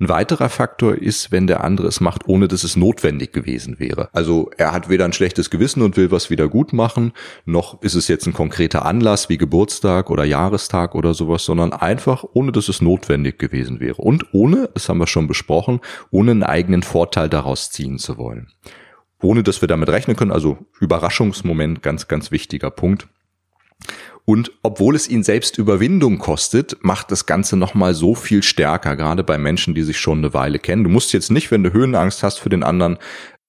Ein 0.00 0.08
weiterer 0.08 0.48
Faktor 0.48 0.94
ist, 0.94 1.32
wenn 1.32 1.48
der 1.48 1.64
andere 1.64 1.88
es 1.88 2.00
macht, 2.00 2.28
ohne 2.28 2.46
dass 2.46 2.62
es 2.62 2.76
notwendig 2.76 3.32
gewesen 3.32 3.80
wäre. 3.80 4.08
Also 4.12 4.48
er 4.56 4.72
hat 4.72 4.88
weder 4.88 5.04
ein 5.04 5.12
schlechtes 5.12 5.50
Gewissen 5.50 5.82
und 5.82 5.96
will 5.96 6.12
was 6.12 6.30
wieder 6.30 6.48
gut 6.48 6.72
machen, 6.72 7.12
noch 7.44 7.82
ist 7.82 7.94
es 7.94 8.06
jetzt 8.06 8.26
ein 8.26 8.32
konkreter 8.32 8.84
Anlass 8.84 9.28
wie 9.28 9.38
Geburtstag 9.38 10.10
oder 10.10 10.24
Jahrestag 10.24 10.94
oder 10.94 11.14
sowas, 11.14 11.44
sondern 11.44 11.72
einfach, 11.72 12.24
ohne 12.32 12.52
dass 12.52 12.68
es 12.68 12.80
notwendig 12.80 13.38
gewesen 13.38 13.80
wäre. 13.80 14.00
Und 14.00 14.32
ohne, 14.32 14.70
das 14.72 14.88
haben 14.88 14.98
wir 14.98 15.08
schon 15.08 15.26
besprochen, 15.26 15.80
ohne 16.12 16.30
einen 16.30 16.42
eigenen 16.44 16.84
Vorteil 16.84 17.28
daraus 17.28 17.70
ziehen 17.70 17.98
zu 17.98 18.16
wollen. 18.18 18.52
Ohne 19.20 19.42
dass 19.42 19.60
wir 19.60 19.66
damit 19.66 19.88
rechnen 19.88 20.14
können, 20.14 20.30
also 20.30 20.58
Überraschungsmoment, 20.78 21.82
ganz, 21.82 22.06
ganz 22.06 22.30
wichtiger 22.30 22.70
Punkt. 22.70 23.08
Und 24.24 24.52
obwohl 24.62 24.94
es 24.94 25.08
ihn 25.08 25.22
selbst 25.22 25.58
Überwindung 25.58 26.18
kostet, 26.18 26.76
macht 26.82 27.10
das 27.10 27.26
Ganze 27.26 27.56
nochmal 27.56 27.94
so 27.94 28.14
viel 28.14 28.42
stärker, 28.42 28.96
gerade 28.96 29.24
bei 29.24 29.38
Menschen, 29.38 29.74
die 29.74 29.82
sich 29.82 29.98
schon 29.98 30.18
eine 30.18 30.34
Weile 30.34 30.58
kennen. 30.58 30.84
Du 30.84 30.90
musst 30.90 31.12
jetzt 31.12 31.30
nicht, 31.30 31.50
wenn 31.50 31.62
du 31.62 31.72
Höhenangst 31.72 32.22
hast 32.22 32.38
für 32.38 32.48
den 32.48 32.62
anderen, 32.62 32.98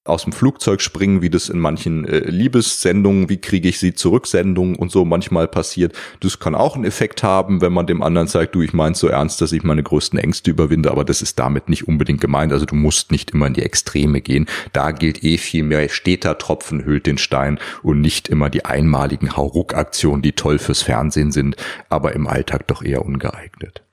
aus 0.09 0.23
dem 0.23 0.33
Flugzeug 0.33 0.81
springen, 0.81 1.21
wie 1.21 1.29
das 1.29 1.49
in 1.49 1.59
manchen 1.59 2.05
äh, 2.05 2.19
Liebessendungen, 2.19 3.29
wie 3.29 3.37
kriege 3.37 3.69
ich 3.69 3.79
sie 3.79 3.93
zurück, 3.93 4.27
Sendungen 4.27 4.75
und 4.75 4.91
so 4.91 5.05
manchmal 5.05 5.47
passiert. 5.47 5.93
Das 6.19 6.39
kann 6.39 6.55
auch 6.55 6.75
einen 6.75 6.85
Effekt 6.85 7.23
haben, 7.23 7.61
wenn 7.61 7.73
man 7.73 7.87
dem 7.87 8.01
anderen 8.01 8.27
sagt, 8.27 8.55
du, 8.55 8.61
ich 8.61 8.73
mein's 8.73 8.99
so 8.99 9.07
ernst, 9.07 9.41
dass 9.41 9.51
ich 9.51 9.63
meine 9.63 9.83
größten 9.83 10.19
Ängste 10.19 10.51
überwinde, 10.51 10.91
aber 10.91 11.03
das 11.03 11.21
ist 11.21 11.39
damit 11.39 11.69
nicht 11.69 11.87
unbedingt 11.87 12.21
gemeint. 12.21 12.51
Also 12.51 12.65
du 12.65 12.75
musst 12.75 13.11
nicht 13.11 13.31
immer 13.31 13.47
in 13.47 13.53
die 13.53 13.63
Extreme 13.63 14.21
gehen. 14.21 14.47
Da 14.73 14.91
gilt 14.91 15.23
eh 15.23 15.37
viel 15.37 15.63
mehr, 15.63 15.87
steter 15.89 16.37
Tropfen 16.37 16.83
hüllt 16.83 17.05
den 17.05 17.17
Stein 17.17 17.59
und 17.83 18.01
nicht 18.01 18.27
immer 18.27 18.49
die 18.49 18.65
einmaligen 18.65 19.35
Hauruck-Aktionen, 19.35 20.21
die 20.21 20.33
toll 20.33 20.59
fürs 20.59 20.81
Fernsehen 20.81 21.31
sind, 21.31 21.55
aber 21.89 22.13
im 22.13 22.27
Alltag 22.27 22.67
doch 22.67 22.83
eher 22.83 23.05
ungeeignet. 23.05 23.83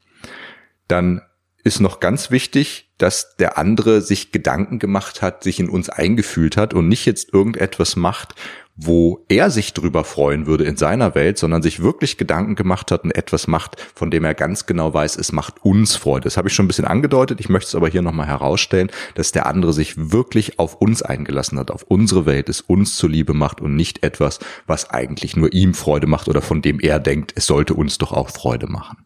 Dann 0.89 1.23
ist 1.67 1.81
noch 1.81 1.99
ganz 1.99 2.31
wichtig, 2.31 2.89
dass 2.97 3.37
der 3.37 3.59
andere 3.59 4.01
sich 4.01 4.31
Gedanken 4.31 4.79
gemacht 4.79 5.21
hat, 5.21 5.43
sich 5.43 5.59
in 5.59 5.69
uns 5.69 5.91
eingefühlt 5.91 6.57
hat 6.57 6.75
und 6.75 6.87
nicht 6.87 7.05
jetzt 7.07 7.35
irgendetwas 7.35 7.97
macht, 7.97 8.37
wo 8.77 9.25
er 9.29 9.51
sich 9.51 9.75
drüber 9.75 10.05
freuen 10.05 10.47
würde 10.47 10.63
in 10.63 10.77
seiner 10.77 11.17
Welt, 11.17 11.39
sondern 11.39 11.63
sich 11.63 11.83
wirklich 11.83 12.19
Gedanken 12.19 12.55
gemacht 12.55 12.93
hat 12.93 13.03
und 13.03 13.11
etwas 13.11 13.49
macht, 13.49 13.81
von 13.97 14.13
dem 14.13 14.25
er 14.25 14.35
ganz 14.35 14.67
genau 14.67 14.95
weiß, 14.95 15.17
es 15.17 15.33
macht 15.33 15.65
uns 15.65 15.97
Freude. 15.97 16.25
Das 16.25 16.37
habe 16.37 16.47
ich 16.47 16.55
schon 16.55 16.67
ein 16.67 16.69
bisschen 16.69 16.85
angedeutet. 16.85 17.41
Ich 17.41 17.49
möchte 17.49 17.67
es 17.67 17.75
aber 17.75 17.89
hier 17.89 18.03
nochmal 18.03 18.29
herausstellen, 18.29 18.93
dass 19.17 19.33
der 19.33 19.47
andere 19.47 19.73
sich 19.73 20.13
wirklich 20.13 20.61
auf 20.61 20.77
uns 20.77 21.03
eingelassen 21.03 21.59
hat, 21.59 21.73
auf 21.73 21.83
unsere 21.83 22.27
Welt, 22.27 22.49
es 22.49 22.61
uns 22.61 22.95
zuliebe 22.95 23.35
macht 23.35 23.61
und 23.61 23.75
nicht 23.75 24.05
etwas, 24.05 24.39
was 24.69 24.89
eigentlich 24.91 25.37
nur 25.37 25.53
ihm 25.53 25.75
Freude 25.75 26.07
macht 26.07 26.29
oder 26.29 26.43
von 26.43 26.63
dem 26.63 26.79
er 26.79 27.01
denkt, 27.01 27.33
es 27.35 27.47
sollte 27.47 27.75
uns 27.75 27.99
doch 27.99 28.13
auch 28.13 28.31
Freude 28.31 28.69
machen. 28.69 29.06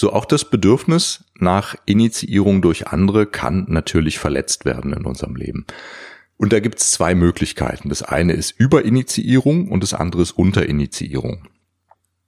So 0.00 0.12
auch 0.12 0.26
das 0.26 0.44
Bedürfnis 0.44 1.24
nach 1.40 1.74
Initiierung 1.84 2.62
durch 2.62 2.86
andere 2.86 3.26
kann 3.26 3.66
natürlich 3.66 4.20
verletzt 4.20 4.64
werden 4.64 4.92
in 4.92 5.04
unserem 5.04 5.34
Leben. 5.34 5.66
Und 6.36 6.52
da 6.52 6.60
gibt 6.60 6.78
es 6.78 6.92
zwei 6.92 7.16
Möglichkeiten. 7.16 7.88
Das 7.88 8.04
eine 8.04 8.34
ist 8.34 8.52
Überinitiierung 8.52 9.66
und 9.72 9.82
das 9.82 9.94
andere 9.94 10.22
ist 10.22 10.30
Unterinitiierung. 10.30 11.48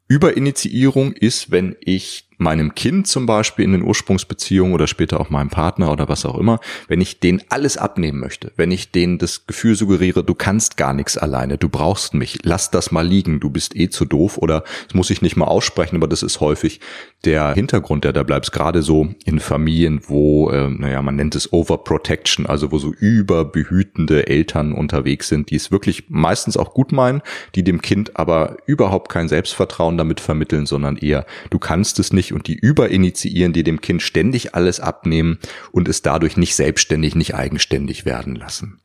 Überinitiierung 0.09 1.12
ist, 1.12 1.53
wenn 1.53 1.77
ich 1.79 2.29
meinem 2.41 2.75
Kind 2.75 3.07
zum 3.07 3.27
Beispiel 3.27 3.67
in 3.67 3.73
den 3.73 3.83
Ursprungsbeziehungen 3.83 4.73
oder 4.73 4.87
später 4.87 5.21
auch 5.21 5.29
meinem 5.29 5.51
Partner 5.51 5.93
oder 5.93 6.09
was 6.09 6.25
auch 6.25 6.39
immer, 6.39 6.59
wenn 6.89 7.01
ich 7.01 7.21
den 7.21 7.43
alles 7.51 7.77
abnehmen 7.77 8.19
möchte, 8.19 8.51
wenn 8.57 8.71
ich 8.71 8.91
denen 8.91 9.19
das 9.19 9.47
Gefühl 9.47 9.75
suggeriere, 9.75 10.25
du 10.25 10.35
kannst 10.35 10.79
gar 10.79 10.95
nichts 10.95 11.19
alleine, 11.19 11.59
du 11.59 11.69
brauchst 11.69 12.15
mich, 12.15 12.39
lass 12.43 12.71
das 12.71 12.91
mal 12.91 13.07
liegen, 13.07 13.41
du 13.41 13.51
bist 13.51 13.77
eh 13.77 13.91
zu 13.91 14.07
doof 14.07 14.39
oder 14.39 14.65
das 14.87 14.95
muss 14.95 15.11
ich 15.11 15.21
nicht 15.21 15.37
mal 15.37 15.45
aussprechen, 15.45 15.97
aber 15.97 16.09
das 16.09 16.23
ist 16.23 16.41
häufig 16.41 16.81
der 17.25 17.53
Hintergrund, 17.53 18.05
der 18.05 18.15
da 18.15 18.23
bleibt, 18.23 18.51
gerade 18.53 18.83
so 18.83 19.15
in 19.27 19.39
Familien, 19.39 20.01
wo, 20.07 20.49
äh, 20.51 20.69
naja, 20.69 21.03
man 21.03 21.17
nennt 21.17 21.35
es 21.35 21.53
Overprotection, 21.53 22.47
also 22.47 22.73
wo 22.73 22.79
so 22.79 22.93
überbehütende 22.93 24.27
Eltern 24.27 24.73
unterwegs 24.73 25.29
sind, 25.29 25.51
die 25.51 25.57
es 25.57 25.71
wirklich 25.71 26.05
meistens 26.09 26.57
auch 26.57 26.73
gut 26.73 26.93
meinen, 26.93 27.21
die 27.55 27.63
dem 27.63 27.83
Kind 27.83 28.17
aber 28.17 28.57
überhaupt 28.65 29.11
kein 29.11 29.29
Selbstvertrauen 29.29 29.99
damit 29.99 30.21
vermitteln, 30.21 30.65
sondern 30.65 30.97
eher, 30.97 31.27
du 31.51 31.59
kannst 31.59 31.99
es 31.99 32.15
nicht 32.15 32.30
und 32.33 32.47
die 32.47 32.55
überinitiieren, 32.55 33.53
die 33.53 33.63
dem 33.63 33.81
Kind 33.81 34.03
ständig 34.03 34.55
alles 34.55 34.81
abnehmen 34.81 35.39
und 35.73 35.89
es 35.89 36.03
dadurch 36.03 36.37
nicht 36.37 36.55
selbstständig, 36.55 37.15
nicht 37.15 37.35
eigenständig 37.35 38.05
werden 38.05 38.35
lassen. 38.35 38.81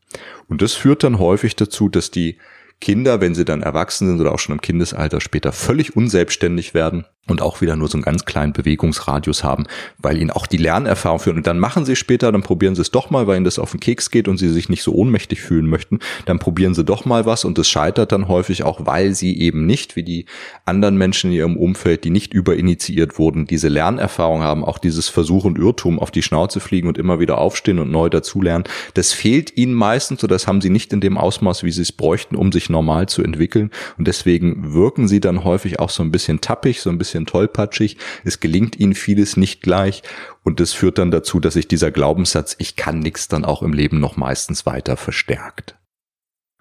Und 0.47 0.61
das 0.61 0.73
führt 0.73 1.03
dann 1.03 1.19
häufig 1.19 1.55
dazu, 1.55 1.89
dass 1.89 2.11
die 2.11 2.37
Kinder, 2.81 3.21
wenn 3.21 3.35
sie 3.35 3.45
dann 3.45 3.61
erwachsen 3.61 4.07
sind 4.07 4.21
oder 4.21 4.33
auch 4.33 4.39
schon 4.39 4.55
im 4.55 4.61
Kindesalter 4.61 5.21
später 5.21 5.51
völlig 5.51 5.95
unselbstständig 5.95 6.73
werden 6.73 7.05
und 7.27 7.41
auch 7.41 7.61
wieder 7.61 7.75
nur 7.75 7.87
so 7.87 7.97
einen 7.97 8.03
ganz 8.03 8.25
kleinen 8.25 8.53
Bewegungsradius 8.53 9.43
haben, 9.43 9.65
weil 9.97 10.17
ihnen 10.17 10.31
auch 10.31 10.45
die 10.45 10.57
Lernerfahrung 10.57 11.19
führen. 11.19 11.37
Und 11.37 11.47
dann 11.47 11.59
machen 11.59 11.85
sie 11.85 11.95
später, 11.95 12.31
dann 12.31 12.43
probieren 12.43 12.75
sie 12.75 12.81
es 12.81 12.91
doch 12.91 13.09
mal, 13.09 13.25
weil 13.25 13.37
ihnen 13.37 13.45
das 13.45 13.57
auf 13.57 13.71
den 13.71 13.79
Keks 13.79 14.11
geht 14.11 14.27
und 14.27 14.37
sie 14.37 14.49
sich 14.49 14.69
nicht 14.69 14.83
so 14.83 14.93
ohnmächtig 14.93 15.41
fühlen 15.41 15.67
möchten. 15.67 15.99
Dann 16.25 16.39
probieren 16.39 16.75
sie 16.75 16.83
doch 16.83 17.05
mal 17.05 17.25
was 17.25 17.45
und 17.45 17.57
es 17.57 17.67
scheitert 17.67 18.11
dann 18.11 18.27
häufig 18.27 18.63
auch, 18.63 18.85
weil 18.85 19.15
sie 19.15 19.39
eben 19.39 19.65
nicht, 19.65 19.95
wie 19.95 20.03
die 20.03 20.25
anderen 20.65 20.97
Menschen 20.97 21.31
in 21.31 21.37
ihrem 21.37 21.57
Umfeld, 21.57 22.03
die 22.03 22.09
nicht 22.09 22.33
überinitiiert 22.33 23.17
wurden, 23.17 23.45
diese 23.47 23.69
Lernerfahrung 23.69 24.43
haben, 24.43 24.63
auch 24.63 24.77
dieses 24.77 25.09
Versuch 25.09 25.45
und 25.45 25.57
Irrtum 25.57 25.99
auf 25.99 26.11
die 26.11 26.21
Schnauze 26.21 26.59
fliegen 26.59 26.87
und 26.87 26.97
immer 26.97 27.19
wieder 27.19 27.39
aufstehen 27.39 27.79
und 27.79 27.91
neu 27.91 28.09
dazulernen. 28.09 28.65
Das 28.93 29.13
fehlt 29.13 29.57
ihnen 29.57 29.73
meistens 29.73 30.23
oder 30.23 30.35
das 30.35 30.47
haben 30.47 30.61
sie 30.61 30.69
nicht 30.69 30.93
in 30.93 31.01
dem 31.01 31.17
Ausmaß, 31.17 31.63
wie 31.63 31.71
sie 31.71 31.81
es 31.81 31.91
bräuchten, 31.91 32.35
um 32.35 32.51
sich 32.51 32.69
normal 32.69 33.07
zu 33.07 33.23
entwickeln. 33.23 33.71
Und 33.97 34.07
deswegen 34.07 34.73
wirken 34.73 35.07
sie 35.07 35.19
dann 35.19 35.43
häufig 35.43 35.79
auch 35.79 35.89
so 35.89 36.03
ein 36.03 36.11
bisschen 36.11 36.41
tappig, 36.41 36.81
so 36.81 36.89
ein 36.89 36.97
bisschen 36.97 37.14
bisschen 37.15 37.25
tollpatschig, 37.25 37.97
es 38.23 38.39
gelingt 38.39 38.77
ihnen 38.79 38.93
vieles 38.93 39.37
nicht 39.37 39.61
gleich 39.61 40.03
und 40.43 40.59
das 40.59 40.73
führt 40.73 40.97
dann 40.97 41.11
dazu, 41.11 41.39
dass 41.39 41.53
sich 41.53 41.67
dieser 41.67 41.91
Glaubenssatz, 41.91 42.55
ich 42.59 42.75
kann 42.75 42.99
nichts, 42.99 43.27
dann 43.27 43.45
auch 43.45 43.63
im 43.63 43.73
Leben 43.73 43.99
noch 43.99 44.17
meistens 44.17 44.65
weiter 44.65 44.97
verstärkt. 44.97 45.75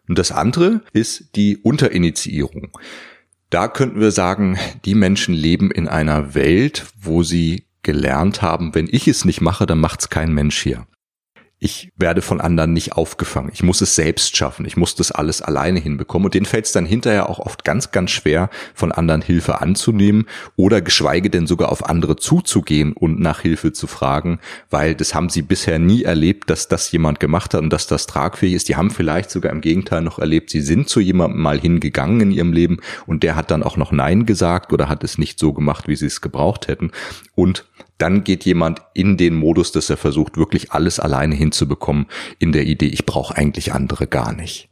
Und 0.08 0.18
das 0.18 0.32
andere 0.32 0.82
ist 0.92 1.34
die 1.34 1.56
Unterinitiierung. 1.56 2.76
Da 3.50 3.68
könnten 3.68 4.00
wir 4.00 4.10
sagen, 4.10 4.58
die 4.84 4.94
Menschen 4.94 5.34
leben 5.34 5.70
in 5.70 5.88
einer 5.88 6.34
Welt, 6.34 6.86
wo 7.00 7.22
sie 7.22 7.66
gelernt 7.82 8.42
haben, 8.42 8.74
wenn 8.74 8.88
ich 8.90 9.08
es 9.08 9.24
nicht 9.24 9.40
mache, 9.40 9.66
dann 9.66 9.78
macht 9.78 10.00
es 10.00 10.10
kein 10.10 10.32
Mensch 10.32 10.62
hier 10.62 10.86
ich 11.64 11.90
werde 11.96 12.20
von 12.20 12.42
anderen 12.42 12.74
nicht 12.74 12.92
aufgefangen. 12.92 13.50
Ich 13.54 13.62
muss 13.62 13.80
es 13.80 13.94
selbst 13.94 14.36
schaffen. 14.36 14.66
Ich 14.66 14.76
muss 14.76 14.96
das 14.96 15.10
alles 15.10 15.40
alleine 15.40 15.80
hinbekommen. 15.80 16.26
Und 16.26 16.34
denen 16.34 16.44
fällt 16.44 16.66
es 16.66 16.72
dann 16.72 16.84
hinterher 16.84 17.30
auch 17.30 17.38
oft 17.38 17.64
ganz, 17.64 17.90
ganz 17.90 18.10
schwer, 18.10 18.50
von 18.74 18.92
anderen 18.92 19.22
Hilfe 19.22 19.62
anzunehmen 19.62 20.26
oder 20.56 20.82
geschweige 20.82 21.30
denn 21.30 21.46
sogar 21.46 21.72
auf 21.72 21.88
andere 21.88 22.16
zuzugehen 22.16 22.92
und 22.92 23.18
nach 23.18 23.40
Hilfe 23.40 23.72
zu 23.72 23.86
fragen, 23.86 24.40
weil 24.68 24.94
das 24.94 25.14
haben 25.14 25.30
sie 25.30 25.40
bisher 25.40 25.78
nie 25.78 26.02
erlebt, 26.02 26.50
dass 26.50 26.68
das 26.68 26.92
jemand 26.92 27.18
gemacht 27.18 27.54
hat 27.54 27.62
und 27.62 27.70
dass 27.70 27.86
das 27.86 28.06
tragfähig 28.06 28.52
ist. 28.52 28.68
Die 28.68 28.76
haben 28.76 28.90
vielleicht 28.90 29.30
sogar 29.30 29.50
im 29.50 29.62
Gegenteil 29.62 30.02
noch 30.02 30.18
erlebt, 30.18 30.50
sie 30.50 30.60
sind 30.60 30.90
zu 30.90 31.00
jemandem 31.00 31.40
mal 31.40 31.58
hingegangen 31.58 32.20
in 32.20 32.30
ihrem 32.30 32.52
Leben 32.52 32.80
und 33.06 33.22
der 33.22 33.36
hat 33.36 33.50
dann 33.50 33.62
auch 33.62 33.78
noch 33.78 33.90
Nein 33.90 34.26
gesagt 34.26 34.74
oder 34.74 34.90
hat 34.90 35.02
es 35.02 35.16
nicht 35.16 35.38
so 35.38 35.54
gemacht, 35.54 35.88
wie 35.88 35.96
sie 35.96 36.06
es 36.06 36.20
gebraucht 36.20 36.68
hätten. 36.68 36.90
Und 37.34 37.64
dann 37.98 38.24
geht 38.24 38.44
jemand 38.44 38.82
in 38.94 39.16
den 39.16 39.34
Modus, 39.34 39.72
dass 39.72 39.90
er 39.90 39.96
versucht, 39.96 40.36
wirklich 40.36 40.72
alles 40.72 40.98
alleine 40.98 41.34
hinzubekommen, 41.34 42.06
in 42.38 42.52
der 42.52 42.64
Idee, 42.64 42.86
ich 42.86 43.06
brauche 43.06 43.36
eigentlich 43.36 43.72
andere 43.72 44.06
gar 44.06 44.32
nicht. 44.32 44.68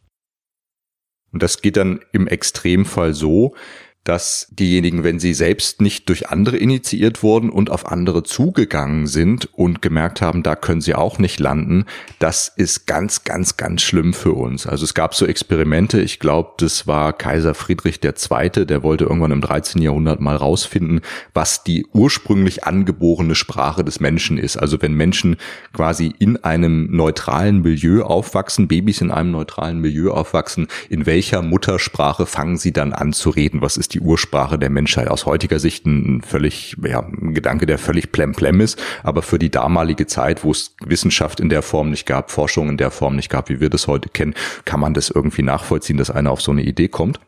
Und 1.32 1.42
das 1.42 1.62
geht 1.62 1.76
dann 1.76 2.00
im 2.12 2.26
Extremfall 2.26 3.14
so, 3.14 3.54
dass 4.04 4.48
diejenigen, 4.50 5.04
wenn 5.04 5.20
sie 5.20 5.32
selbst 5.32 5.80
nicht 5.80 6.08
durch 6.08 6.28
andere 6.28 6.56
initiiert 6.56 7.22
wurden 7.22 7.50
und 7.50 7.70
auf 7.70 7.86
andere 7.86 8.24
zugegangen 8.24 9.06
sind 9.06 9.48
und 9.52 9.80
gemerkt 9.80 10.20
haben, 10.20 10.42
da 10.42 10.56
können 10.56 10.80
sie 10.80 10.94
auch 10.94 11.18
nicht 11.18 11.38
landen, 11.38 11.84
das 12.18 12.48
ist 12.48 12.86
ganz, 12.86 13.24
ganz, 13.24 13.56
ganz 13.56 13.82
schlimm 13.82 14.12
für 14.12 14.32
uns. 14.32 14.66
Also 14.66 14.84
es 14.84 14.94
gab 14.94 15.14
so 15.14 15.26
Experimente, 15.26 16.00
ich 16.00 16.18
glaube, 16.18 16.54
das 16.58 16.86
war 16.86 17.12
Kaiser 17.12 17.54
Friedrich 17.54 18.00
II., 18.02 18.66
der 18.66 18.82
wollte 18.82 19.04
irgendwann 19.04 19.30
im 19.30 19.40
13. 19.40 19.80
Jahrhundert 19.80 20.20
mal 20.20 20.36
rausfinden, 20.36 21.00
was 21.32 21.62
die 21.62 21.86
ursprünglich 21.92 22.64
angeborene 22.64 23.34
Sprache 23.34 23.84
des 23.84 24.00
Menschen 24.00 24.36
ist. 24.36 24.56
Also 24.56 24.82
wenn 24.82 24.94
Menschen 24.94 25.36
quasi 25.72 26.12
in 26.18 26.42
einem 26.42 26.88
neutralen 26.90 27.62
Milieu 27.62 28.02
aufwachsen, 28.02 28.66
Babys 28.66 29.00
in 29.00 29.10
einem 29.10 29.30
neutralen 29.30 29.78
Milieu 29.78 30.10
aufwachsen, 30.10 30.66
in 30.88 31.06
welcher 31.06 31.42
Muttersprache 31.42 32.26
fangen 32.26 32.56
sie 32.56 32.72
dann 32.72 32.92
an 32.92 33.12
zu 33.12 33.30
reden? 33.30 33.62
Was 33.62 33.76
ist 33.76 33.91
die 33.94 34.00
Ursprache 34.00 34.58
der 34.58 34.70
Menschheit. 34.70 35.08
Aus 35.08 35.26
heutiger 35.26 35.58
Sicht 35.58 35.86
ein 35.86 36.22
völlig, 36.22 36.76
ja, 36.84 37.00
ein 37.00 37.34
Gedanke, 37.34 37.66
der 37.66 37.78
völlig 37.78 38.12
plemplem 38.12 38.60
ist, 38.60 38.80
aber 39.02 39.22
für 39.22 39.38
die 39.38 39.50
damalige 39.50 40.06
Zeit, 40.06 40.44
wo 40.44 40.50
es 40.50 40.74
Wissenschaft 40.84 41.40
in 41.40 41.48
der 41.48 41.62
Form 41.62 41.90
nicht 41.90 42.06
gab, 42.06 42.30
Forschung 42.30 42.68
in 42.68 42.76
der 42.76 42.90
Form 42.90 43.16
nicht 43.16 43.30
gab, 43.30 43.48
wie 43.48 43.60
wir 43.60 43.70
das 43.70 43.86
heute 43.86 44.08
kennen, 44.08 44.34
kann 44.64 44.80
man 44.80 44.94
das 44.94 45.10
irgendwie 45.10 45.42
nachvollziehen, 45.42 45.96
dass 45.96 46.10
einer 46.10 46.30
auf 46.30 46.40
so 46.40 46.52
eine 46.52 46.62
Idee 46.62 46.88
kommt. 46.88 47.20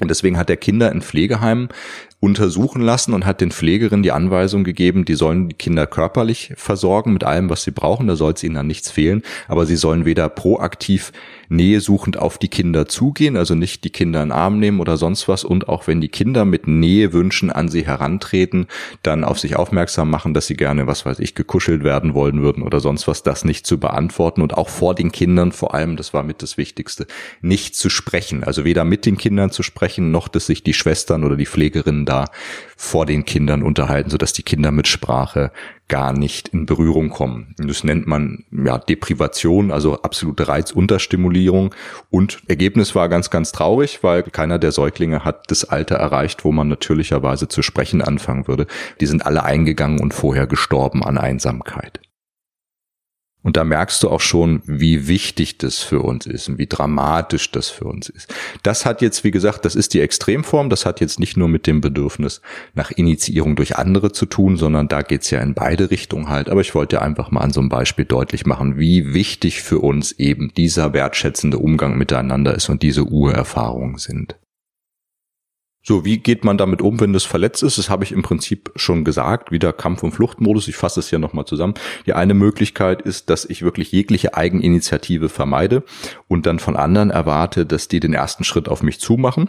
Und 0.00 0.08
deswegen 0.08 0.38
hat 0.38 0.48
er 0.48 0.56
Kinder 0.56 0.92
in 0.92 1.02
Pflegeheimen 1.02 1.68
untersuchen 2.20 2.82
lassen 2.82 3.14
und 3.14 3.26
hat 3.26 3.40
den 3.40 3.50
Pflegerinnen 3.50 4.02
die 4.02 4.12
Anweisung 4.12 4.64
gegeben, 4.64 5.04
die 5.04 5.14
sollen 5.14 5.48
die 5.48 5.56
Kinder 5.56 5.86
körperlich 5.86 6.52
versorgen 6.56 7.12
mit 7.12 7.24
allem, 7.24 7.50
was 7.50 7.64
sie 7.64 7.70
brauchen, 7.72 8.06
da 8.06 8.16
soll 8.16 8.32
es 8.32 8.44
ihnen 8.44 8.54
dann 8.54 8.66
nichts 8.66 8.90
fehlen, 8.90 9.22
aber 9.48 9.66
sie 9.66 9.76
sollen 9.76 10.04
weder 10.04 10.28
proaktiv 10.28 11.12
nähesuchend 11.48 12.18
auf 12.18 12.38
die 12.38 12.48
Kinder 12.48 12.86
zugehen, 12.86 13.36
also 13.36 13.54
nicht 13.54 13.84
die 13.84 13.90
Kinder 13.90 14.22
in 14.22 14.28
den 14.28 14.36
Arm 14.36 14.58
nehmen 14.58 14.80
oder 14.80 14.96
sonst 14.96 15.28
was. 15.28 15.44
Und 15.44 15.68
auch 15.68 15.86
wenn 15.86 16.00
die 16.00 16.08
Kinder 16.08 16.44
mit 16.44 16.66
Nähewünschen 16.66 17.50
an 17.50 17.68
sie 17.68 17.86
herantreten, 17.86 18.66
dann 19.02 19.24
auf 19.24 19.38
sich 19.38 19.56
aufmerksam 19.56 20.10
machen, 20.10 20.34
dass 20.34 20.46
sie 20.46 20.56
gerne, 20.56 20.86
was 20.86 21.06
weiß 21.06 21.18
ich, 21.20 21.34
gekuschelt 21.34 21.84
werden 21.84 22.14
wollen 22.14 22.42
würden 22.42 22.62
oder 22.62 22.80
sonst 22.80 23.08
was, 23.08 23.22
das 23.22 23.44
nicht 23.44 23.66
zu 23.66 23.78
beantworten. 23.78 24.42
Und 24.42 24.54
auch 24.54 24.68
vor 24.68 24.94
den 24.94 25.12
Kindern 25.12 25.52
vor 25.52 25.74
allem, 25.74 25.96
das 25.96 26.14
war 26.14 26.22
mit 26.22 26.42
das 26.42 26.56
Wichtigste, 26.56 27.06
nicht 27.40 27.76
zu 27.76 27.90
sprechen, 27.90 28.44
also 28.44 28.64
weder 28.64 28.84
mit 28.84 29.06
den 29.06 29.16
Kindern 29.16 29.50
zu 29.50 29.62
sprechen, 29.62 30.10
noch 30.10 30.28
dass 30.28 30.46
sich 30.46 30.62
die 30.62 30.74
Schwestern 30.74 31.24
oder 31.24 31.36
die 31.36 31.46
Pflegerinnen 31.46 32.04
da 32.04 32.26
vor 32.76 33.06
den 33.06 33.24
Kindern 33.24 33.62
unterhalten, 33.62 34.10
sodass 34.10 34.32
die 34.32 34.42
Kinder 34.42 34.70
mit 34.70 34.86
Sprache 34.86 35.50
gar 35.88 36.12
nicht 36.12 36.48
in 36.48 36.66
Berührung 36.66 37.08
kommen. 37.08 37.54
Das 37.58 37.82
nennt 37.82 38.06
man 38.06 38.44
ja 38.52 38.78
Deprivation, 38.78 39.70
also 39.70 40.02
absolute 40.02 40.46
Reizunterstimulierung. 40.46 41.74
Und 42.10 42.42
Ergebnis 42.46 42.94
war 42.94 43.08
ganz, 43.08 43.30
ganz 43.30 43.52
traurig, 43.52 44.02
weil 44.02 44.22
keiner 44.22 44.58
der 44.58 44.72
Säuglinge 44.72 45.24
hat 45.24 45.50
das 45.50 45.64
Alter 45.64 45.96
erreicht, 45.96 46.44
wo 46.44 46.52
man 46.52 46.68
natürlicherweise 46.68 47.48
zu 47.48 47.62
sprechen 47.62 48.02
anfangen 48.02 48.46
würde. 48.48 48.66
Die 49.00 49.06
sind 49.06 49.24
alle 49.26 49.44
eingegangen 49.44 50.00
und 50.00 50.14
vorher 50.14 50.46
gestorben 50.46 51.02
an 51.02 51.18
Einsamkeit. 51.18 52.00
Und 53.48 53.56
da 53.56 53.64
merkst 53.64 54.02
du 54.02 54.10
auch 54.10 54.20
schon, 54.20 54.60
wie 54.66 55.08
wichtig 55.08 55.56
das 55.56 55.78
für 55.78 56.02
uns 56.02 56.26
ist 56.26 56.50
und 56.50 56.58
wie 56.58 56.66
dramatisch 56.66 57.50
das 57.50 57.70
für 57.70 57.86
uns 57.86 58.10
ist. 58.10 58.30
Das 58.62 58.84
hat 58.84 59.00
jetzt, 59.00 59.24
wie 59.24 59.30
gesagt, 59.30 59.64
das 59.64 59.74
ist 59.74 59.94
die 59.94 60.02
Extremform, 60.02 60.68
das 60.68 60.84
hat 60.84 61.00
jetzt 61.00 61.18
nicht 61.18 61.38
nur 61.38 61.48
mit 61.48 61.66
dem 61.66 61.80
Bedürfnis 61.80 62.42
nach 62.74 62.90
Initiierung 62.90 63.56
durch 63.56 63.78
andere 63.78 64.12
zu 64.12 64.26
tun, 64.26 64.58
sondern 64.58 64.88
da 64.88 65.00
geht's 65.00 65.30
ja 65.30 65.40
in 65.40 65.54
beide 65.54 65.90
Richtungen 65.90 66.28
halt. 66.28 66.50
Aber 66.50 66.60
ich 66.60 66.74
wollte 66.74 67.00
einfach 67.00 67.30
mal 67.30 67.40
an 67.40 67.50
so 67.50 67.60
einem 67.60 67.70
Beispiel 67.70 68.04
deutlich 68.04 68.44
machen, 68.44 68.76
wie 68.76 69.14
wichtig 69.14 69.62
für 69.62 69.78
uns 69.78 70.12
eben 70.12 70.52
dieser 70.54 70.92
wertschätzende 70.92 71.56
Umgang 71.56 71.96
miteinander 71.96 72.54
ist 72.54 72.68
und 72.68 72.82
diese 72.82 73.04
Urerfahrungen 73.04 73.96
sind. 73.96 74.36
So, 75.88 76.04
wie 76.04 76.18
geht 76.18 76.44
man 76.44 76.58
damit 76.58 76.82
um, 76.82 77.00
wenn 77.00 77.14
das 77.14 77.24
verletzt 77.24 77.62
ist? 77.62 77.78
Das 77.78 77.88
habe 77.88 78.04
ich 78.04 78.12
im 78.12 78.20
Prinzip 78.20 78.70
schon 78.76 79.06
gesagt. 79.06 79.50
Wieder 79.50 79.72
Kampf- 79.72 80.02
und 80.02 80.12
Fluchtmodus. 80.12 80.68
Ich 80.68 80.76
fasse 80.76 81.00
es 81.00 81.08
hier 81.08 81.18
nochmal 81.18 81.46
zusammen. 81.46 81.72
Die 82.04 82.12
eine 82.12 82.34
Möglichkeit 82.34 83.00
ist, 83.00 83.30
dass 83.30 83.46
ich 83.46 83.62
wirklich 83.62 83.90
jegliche 83.90 84.34
Eigeninitiative 84.34 85.30
vermeide 85.30 85.84
und 86.26 86.44
dann 86.44 86.58
von 86.58 86.76
anderen 86.76 87.08
erwarte, 87.08 87.64
dass 87.64 87.88
die 87.88 88.00
den 88.00 88.12
ersten 88.12 88.44
Schritt 88.44 88.68
auf 88.68 88.82
mich 88.82 89.00
zumachen 89.00 89.48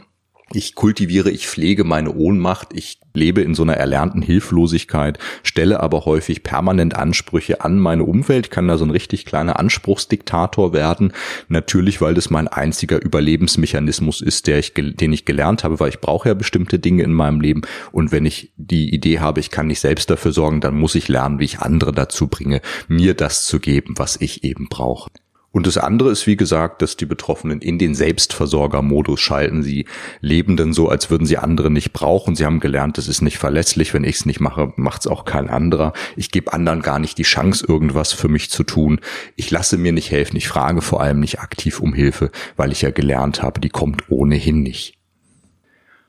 ich 0.54 0.76
kultiviere, 0.76 1.30
ich 1.32 1.48
pflege 1.48 1.84
meine 1.84 2.14
Ohnmacht, 2.14 2.70
ich 2.74 3.00
lebe 3.14 3.42
in 3.42 3.56
so 3.56 3.64
einer 3.64 3.76
erlernten 3.76 4.22
Hilflosigkeit, 4.22 5.20
stelle 5.44 5.80
aber 5.80 6.06
häufig 6.06 6.44
permanent 6.44 6.96
Ansprüche 6.96 7.62
an 7.62 7.80
meine 7.80 8.04
Umwelt, 8.04 8.52
kann 8.52 8.68
da 8.68 8.78
so 8.78 8.86
ein 8.86 8.92
richtig 8.92 9.26
kleiner 9.26 9.60
Anspruchsdiktator 9.60 10.74
werden. 10.74 11.14
Natürlich, 11.48 12.02
weil 12.02 12.14
das 12.14 12.30
mein 12.30 12.48
einziger 12.48 13.02
Überlebensmechanismus 13.02 14.22
ist, 14.22 14.48
der 14.48 14.60
ich, 14.60 14.74
den 14.74 15.14
ich 15.14 15.26
gelernt 15.26 15.64
habe, 15.64 15.80
weil 15.80 15.90
ich 15.90 16.00
brauche 16.00 16.30
ja 16.30 16.34
bestimmte 16.34 16.80
Dinge 16.80 17.04
in 17.04 17.14
meinem 17.14 17.42
Leben. 17.42 17.62
Und 17.92 18.12
wenn 18.12 18.26
ich 18.26 18.52
die 18.58 18.94
Idee 18.94 19.20
habe, 19.20 19.40
ich 19.40 19.52
kann 19.52 19.68
nicht 19.68 19.80
selbst 19.80 20.10
dafür 20.10 20.32
sorgen, 20.32 20.62
dann 20.62 20.78
muss 20.78 20.96
ich 20.96 21.08
lernen, 21.08 21.40
wie 21.40 21.46
ich 21.46 21.60
andere 21.60 21.92
dazu 21.92 22.28
bringe, 22.28 22.62
mir 22.88 23.14
das 23.14 23.46
zu 23.46 23.60
geben, 23.60 23.96
was 23.98 24.18
ich 24.20 24.44
eben 24.44 24.68
brauche. 24.70 25.10
Und 25.52 25.66
das 25.66 25.78
andere 25.78 26.12
ist, 26.12 26.28
wie 26.28 26.38
gesagt, 26.38 26.82
dass 26.84 26.96
die 26.96 27.08
Betroffenen 27.08 27.60
in 27.62 27.80
den 27.80 27.96
Selbstversorgermodus 27.96 29.20
schalten. 29.20 29.64
Sie 29.64 29.86
leben 30.22 30.58
dann 30.58 30.74
so, 30.74 30.90
als 30.90 31.10
würden 31.10 31.26
sie 31.26 31.38
andere 31.38 31.72
nicht 31.72 31.92
brauchen. 31.92 32.36
Sie 32.36 32.46
haben 32.46 32.60
gelernt, 32.60 33.00
es 33.00 33.08
ist 33.08 33.22
nicht 33.22 33.40
verlässlich. 33.40 33.94
Wenn 33.94 34.04
ich 34.04 34.18
es 34.18 34.26
nicht 34.28 34.40
mache, 34.40 34.74
macht 34.76 35.02
es 35.02 35.08
auch 35.08 35.26
kein 35.26 35.50
anderer. 35.50 35.94
Ich 36.16 36.30
gebe 36.30 36.54
anderen 36.54 36.82
gar 36.82 37.00
nicht 37.00 37.18
die 37.18 37.24
Chance, 37.24 37.66
irgendwas 37.68 38.14
für 38.14 38.28
mich 38.28 38.52
zu 38.52 38.64
tun. 38.64 39.00
Ich 39.36 39.50
lasse 39.50 39.78
mir 39.78 39.92
nicht 39.92 40.12
helfen. 40.12 40.38
Ich 40.38 40.48
frage 40.48 40.82
vor 40.82 41.02
allem 41.02 41.20
nicht 41.20 41.40
aktiv 41.40 41.80
um 41.80 41.94
Hilfe, 41.96 42.30
weil 42.56 42.72
ich 42.72 42.84
ja 42.84 42.92
gelernt 42.92 43.42
habe, 43.42 43.60
die 43.60 43.70
kommt 43.70 44.12
ohnehin 44.12 44.62
nicht. 44.62 45.00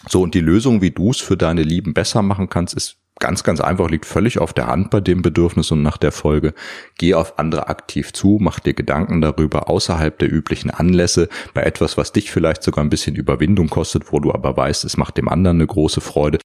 So, 0.08 0.22
und 0.22 0.34
die 0.34 0.40
Lösung, 0.40 0.82
wie 0.82 0.90
du 0.90 1.10
es 1.10 1.18
für 1.18 1.36
deine 1.36 1.62
Lieben 1.62 1.94
besser 1.94 2.22
machen 2.22 2.48
kannst, 2.48 2.74
ist 2.74 2.99
ganz, 3.20 3.44
ganz 3.44 3.60
einfach, 3.60 3.88
liegt 3.88 4.06
völlig 4.06 4.38
auf 4.38 4.52
der 4.52 4.66
Hand 4.66 4.90
bei 4.90 5.00
dem 5.00 5.22
Bedürfnis 5.22 5.70
und 5.70 5.82
nach 5.82 5.96
der 5.96 6.10
Folge. 6.10 6.54
Geh 6.98 7.14
auf 7.14 7.38
andere 7.38 7.68
aktiv 7.68 8.12
zu, 8.12 8.38
mach 8.40 8.58
dir 8.58 8.74
Gedanken 8.74 9.20
darüber 9.20 9.70
außerhalb 9.70 10.18
der 10.18 10.32
üblichen 10.32 10.70
Anlässe, 10.70 11.28
bei 11.54 11.62
etwas, 11.62 11.96
was 11.96 12.12
dich 12.12 12.32
vielleicht 12.32 12.62
sogar 12.62 12.84
ein 12.84 12.90
bisschen 12.90 13.14
Überwindung 13.14 13.68
kostet, 13.68 14.12
wo 14.12 14.18
du 14.18 14.32
aber 14.32 14.56
weißt, 14.56 14.84
es 14.84 14.96
macht 14.96 15.16
dem 15.16 15.28
anderen 15.28 15.58
eine 15.58 15.66
große 15.66 16.00
Freude. 16.00 16.38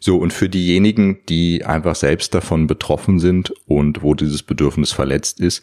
So, 0.00 0.18
und 0.18 0.32
für 0.32 0.50
diejenigen, 0.50 1.20
die 1.30 1.64
einfach 1.64 1.94
selbst 1.94 2.34
davon 2.34 2.66
betroffen 2.66 3.18
sind 3.18 3.54
und 3.66 4.02
wo 4.02 4.14
dieses 4.14 4.42
Bedürfnis 4.42 4.92
verletzt 4.92 5.40
ist, 5.40 5.62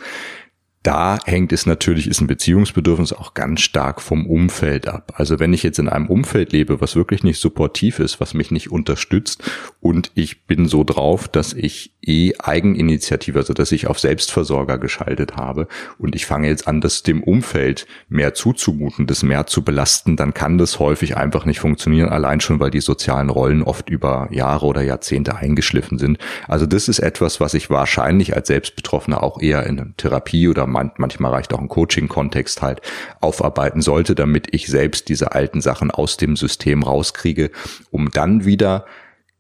da 0.84 1.20
hängt 1.26 1.54
es 1.54 1.68
natürlich, 1.68 2.08
ist 2.08 2.22
ein 2.22 2.28
Beziehungsbedürfnis 2.28 3.14
auch 3.14 3.36
ganz 3.36 3.62
stark 3.62 4.02
vom 4.02 4.26
Umfeld 4.26 4.88
ab. 4.88 5.14
Also 5.16 5.40
wenn 5.40 5.54
ich 5.54 5.62
jetzt 5.62 5.78
in 5.78 5.88
einem 5.88 6.08
Umfeld 6.08 6.52
lebe, 6.54 6.82
was 6.82 6.96
wirklich 6.96 7.24
nicht 7.24 7.40
supportiv 7.40 8.00
ist, 8.00 8.20
was 8.20 8.34
mich 8.34 8.50
nicht 8.50 8.72
unterstützt 8.72 9.44
und 9.80 10.12
ich 10.16 10.48
bin 10.48 10.68
so 10.68 10.84
drauf, 10.84 11.28
dass 11.28 11.54
ich 11.54 11.94
eh 12.02 12.34
Eigeninitiative, 12.40 13.38
also 13.38 13.54
dass 13.54 13.72
ich 13.72 13.86
auf 13.86 14.00
Selbstversorger 14.00 14.80
geschaltet 14.80 15.36
habe 15.36 15.68
und 16.00 16.16
ich 16.16 16.26
fange 16.26 16.48
jetzt 16.48 16.68
an, 16.68 16.82
das 16.82 17.04
dem 17.04 17.22
Umfeld 17.22 17.86
mehr 18.10 18.34
zuzumuten, 18.34 19.06
das 19.06 19.22
mehr 19.22 19.46
zu 19.46 19.64
belasten, 19.64 20.16
dann 20.16 20.34
kann 20.34 20.58
das 20.58 20.80
häufig 20.80 21.16
einfach 21.16 21.46
nicht 21.46 21.60
funktionieren, 21.60 22.10
allein 22.10 22.42
schon, 22.42 22.60
weil 22.60 22.72
die 22.72 22.82
sozialen 22.82 23.30
Rollen 23.30 23.62
oft 23.62 23.88
über 23.90 24.30
Jahre 24.32 24.66
oder 24.66 24.82
Jahrzehnte 24.82 25.36
eingeschliffen 25.36 26.00
sind. 26.00 26.18
Also 26.48 26.66
das 26.66 26.88
ist 26.88 27.00
etwas, 27.00 27.40
was 27.40 27.54
ich 27.54 27.70
wahrscheinlich 27.70 28.36
als 28.36 28.48
Selbstbetroffener 28.48 29.22
auch 29.22 29.40
eher 29.40 29.68
in 29.68 29.94
Therapie 29.98 30.48
oder 30.48 30.71
manchmal 30.72 31.32
reicht 31.32 31.54
auch 31.54 31.60
ein 31.60 31.68
Coaching-Kontext 31.68 32.62
halt 32.62 32.82
aufarbeiten 33.20 33.82
sollte, 33.82 34.16
damit 34.16 34.48
ich 34.54 34.68
selbst 34.68 35.10
diese 35.10 35.34
alten 35.34 35.62
Sachen 35.62 35.92
aus 35.92 36.18
dem 36.18 36.36
System 36.36 36.84
rauskriege, 36.84 37.52
um 37.92 38.10
dann 38.12 38.46
wieder 38.46 38.86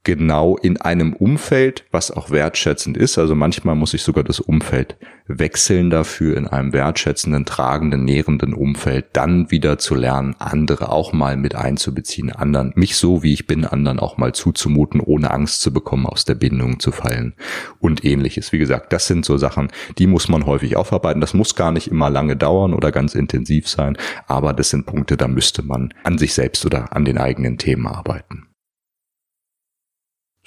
genau 0.03 0.58
in 0.58 0.77
einem 0.77 1.13
Umfeld, 1.13 1.86
was 1.91 2.10
auch 2.10 2.31
wertschätzend 2.31 2.98
ist. 2.98 3.17
Also 3.17 3.36
manchmal 3.36 3.75
muss 3.75 3.93
ich 3.93 4.01
sogar 4.01 4.24
das 4.24 4.39
Umfeld 4.39 4.98
wechseln 5.27 5.89
dafür, 5.89 6.38
in 6.38 6.48
einem 6.48 6.74
wertschätzenden, 6.74 7.46
tragenden, 7.46 8.03
nährenden 8.03 8.53
Umfeld 8.53 9.05
dann 9.13 9.51
wieder 9.51 9.77
zu 9.77 9.93
lernen, 9.93 10.36
andere 10.39 10.91
auch 10.91 11.13
mal 11.13 11.38
mit 11.38 11.55
einzubeziehen, 11.55 12.31
anderen, 12.31 12.74
mich 12.75 12.96
so 12.96 13.22
wie 13.22 13.34
ich 13.34 13.46
bin, 13.48 13.63
anderen 13.63 14.00
auch 14.00 14.17
mal 14.17 14.34
zuzumuten, 14.34 15.00
ohne 15.00 15.31
Angst 15.31 15.62
zu 15.62 15.72
bekommen, 15.72 16.08
aus 16.08 16.25
der 16.25 16.36
Bindung 16.36 16.79
zu 16.79 16.91
fallen 16.91 17.34
und 17.79 18.03
ähnliches. 18.03 18.51
Wie 18.51 18.60
gesagt, 18.60 18.91
das 18.93 19.08
sind 19.08 19.24
so 19.24 19.38
Sachen, 19.38 19.72
die 20.00 20.08
muss 20.08 20.27
man 20.27 20.46
häufig 20.46 20.75
aufarbeiten. 20.75 21.22
Das 21.22 21.34
muss 21.34 21.55
gar 21.55 21.72
nicht 21.72 21.88
immer 21.88 22.10
lange 22.10 22.36
dauern 22.36 22.74
oder 22.74 22.91
ganz 22.91 23.13
intensiv 23.13 23.67
sein, 23.67 23.98
aber 24.27 24.53
das 24.53 24.72
sind 24.72 24.86
Punkte, 24.86 25.15
da 25.15 25.27
müsste 25.27 25.62
man 25.62 25.93
an 26.03 26.17
sich 26.17 26.34
selbst 26.34 26.65
oder 26.65 26.96
an 26.96 27.05
den 27.05 27.17
eigenen 27.17 27.58
Themen 27.58 27.88
arbeiten. 27.88 28.50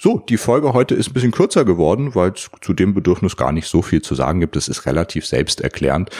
So, 0.05 0.19
die 0.19 0.37
Folge 0.37 0.73
heute 0.73 0.93
ist 0.93 1.09
ein 1.09 1.13
bisschen 1.13 1.31
kürzer 1.31 1.65
geworden, 1.65 2.13
weil 2.13 2.29
es 2.29 2.51
zu 2.61 2.73
dem 2.73 2.93
Bedürfnis 2.93 3.37
gar 3.37 3.51
nicht 3.51 3.67
so 3.67 3.81
viel 3.81 4.03
zu 4.03 4.13
sagen 4.13 4.39
gibt. 4.39 4.55
Es 4.55 4.67
ist 4.67 4.85
relativ 4.85 5.25
selbsterklärend. 5.25 6.11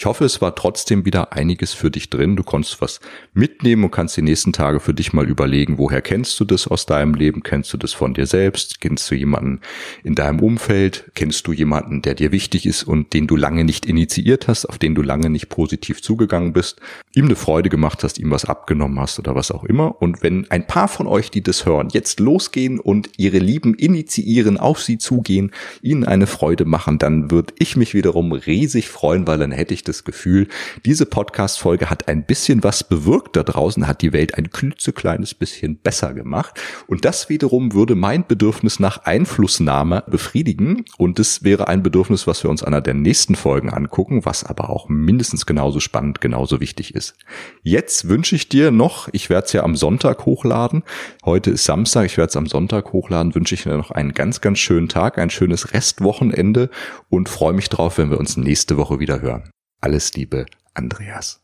Ich 0.00 0.06
hoffe, 0.06 0.24
es 0.24 0.40
war 0.40 0.54
trotzdem 0.54 1.04
wieder 1.04 1.32
einiges 1.32 1.72
für 1.72 1.90
dich 1.90 2.08
drin. 2.08 2.36
Du 2.36 2.44
konntest 2.44 2.80
was 2.80 3.00
mitnehmen 3.34 3.82
und 3.82 3.90
kannst 3.90 4.16
die 4.16 4.22
nächsten 4.22 4.52
Tage 4.52 4.78
für 4.78 4.94
dich 4.94 5.12
mal 5.12 5.28
überlegen, 5.28 5.76
woher 5.76 6.02
kennst 6.02 6.38
du 6.38 6.44
das 6.44 6.68
aus 6.68 6.86
deinem 6.86 7.14
Leben? 7.14 7.42
Kennst 7.42 7.72
du 7.72 7.76
das 7.76 7.94
von 7.94 8.14
dir 8.14 8.26
selbst? 8.26 8.80
Kennst 8.80 9.10
du 9.10 9.16
jemanden 9.16 9.60
in 10.04 10.14
deinem 10.14 10.38
Umfeld? 10.38 11.10
Kennst 11.16 11.48
du 11.48 11.52
jemanden, 11.52 12.00
der 12.00 12.14
dir 12.14 12.30
wichtig 12.30 12.64
ist 12.64 12.84
und 12.84 13.12
den 13.12 13.26
du 13.26 13.34
lange 13.34 13.64
nicht 13.64 13.86
initiiert 13.86 14.46
hast, 14.46 14.66
auf 14.66 14.78
den 14.78 14.94
du 14.94 15.02
lange 15.02 15.30
nicht 15.30 15.48
positiv 15.48 16.00
zugegangen 16.00 16.52
bist, 16.52 16.80
ihm 17.16 17.24
eine 17.24 17.34
Freude 17.34 17.68
gemacht 17.68 18.04
hast, 18.04 18.20
ihm 18.20 18.30
was 18.30 18.44
abgenommen 18.44 19.00
hast 19.00 19.18
oder 19.18 19.34
was 19.34 19.50
auch 19.50 19.64
immer? 19.64 20.00
Und 20.00 20.22
wenn 20.22 20.48
ein 20.48 20.68
paar 20.68 20.86
von 20.86 21.08
euch, 21.08 21.32
die 21.32 21.42
das 21.42 21.66
hören, 21.66 21.88
jetzt 21.90 22.20
losgehen 22.20 22.78
und 22.78 23.10
ihre 23.16 23.38
Lieben 23.38 23.74
initiieren, 23.74 24.58
auf 24.58 24.80
sie 24.80 24.98
zugehen, 24.98 25.50
ihnen 25.82 26.04
eine 26.04 26.28
Freude 26.28 26.66
machen, 26.66 26.98
dann 26.98 27.32
würde 27.32 27.52
ich 27.58 27.74
mich 27.74 27.94
wiederum 27.94 28.30
riesig 28.30 28.88
freuen, 28.88 29.26
weil 29.26 29.38
dann 29.38 29.50
hätte 29.50 29.74
ich 29.74 29.87
das 29.88 30.04
Gefühl, 30.04 30.48
diese 30.84 31.06
Podcast-Folge 31.06 31.90
hat 31.90 32.08
ein 32.08 32.24
bisschen 32.24 32.62
was 32.62 32.84
bewirkt 32.84 33.36
da 33.36 33.42
draußen, 33.42 33.86
hat 33.86 34.02
die 34.02 34.12
Welt 34.12 34.36
ein 34.36 34.50
klitzekleines 34.50 35.34
bisschen 35.34 35.78
besser 35.78 36.14
gemacht. 36.14 36.60
Und 36.86 37.04
das 37.04 37.28
wiederum 37.28 37.72
würde 37.72 37.94
mein 37.94 38.26
Bedürfnis 38.26 38.78
nach 38.78 39.04
Einflussnahme 39.04 40.04
befriedigen. 40.06 40.84
Und 40.98 41.18
das 41.18 41.42
wäre 41.42 41.68
ein 41.68 41.82
Bedürfnis, 41.82 42.26
was 42.26 42.44
wir 42.44 42.50
uns 42.50 42.62
einer 42.62 42.80
der 42.80 42.94
nächsten 42.94 43.34
Folgen 43.34 43.70
angucken, 43.70 44.24
was 44.24 44.44
aber 44.44 44.70
auch 44.70 44.88
mindestens 44.88 45.46
genauso 45.46 45.80
spannend, 45.80 46.20
genauso 46.20 46.60
wichtig 46.60 46.94
ist. 46.94 47.14
Jetzt 47.62 48.08
wünsche 48.08 48.36
ich 48.36 48.48
dir 48.48 48.70
noch, 48.70 49.08
ich 49.12 49.30
werde 49.30 49.46
es 49.46 49.52
ja 49.52 49.62
am 49.62 49.76
Sonntag 49.76 50.26
hochladen. 50.26 50.82
Heute 51.24 51.50
ist 51.50 51.64
Samstag, 51.64 52.06
ich 52.06 52.16
werde 52.16 52.30
es 52.30 52.36
am 52.36 52.46
Sonntag 52.46 52.92
hochladen, 52.92 53.34
wünsche 53.34 53.54
ich 53.54 53.62
dir 53.64 53.76
noch 53.76 53.90
einen 53.90 54.12
ganz, 54.12 54.40
ganz 54.40 54.58
schönen 54.58 54.88
Tag, 54.88 55.18
ein 55.18 55.30
schönes 55.30 55.72
Restwochenende 55.72 56.70
und 57.08 57.28
freue 57.28 57.52
mich 57.52 57.68
drauf, 57.68 57.98
wenn 57.98 58.10
wir 58.10 58.18
uns 58.18 58.36
nächste 58.36 58.76
Woche 58.76 59.00
wieder 59.00 59.20
hören. 59.20 59.50
Alles 59.80 60.12
Liebe, 60.14 60.46
Andreas. 60.74 61.40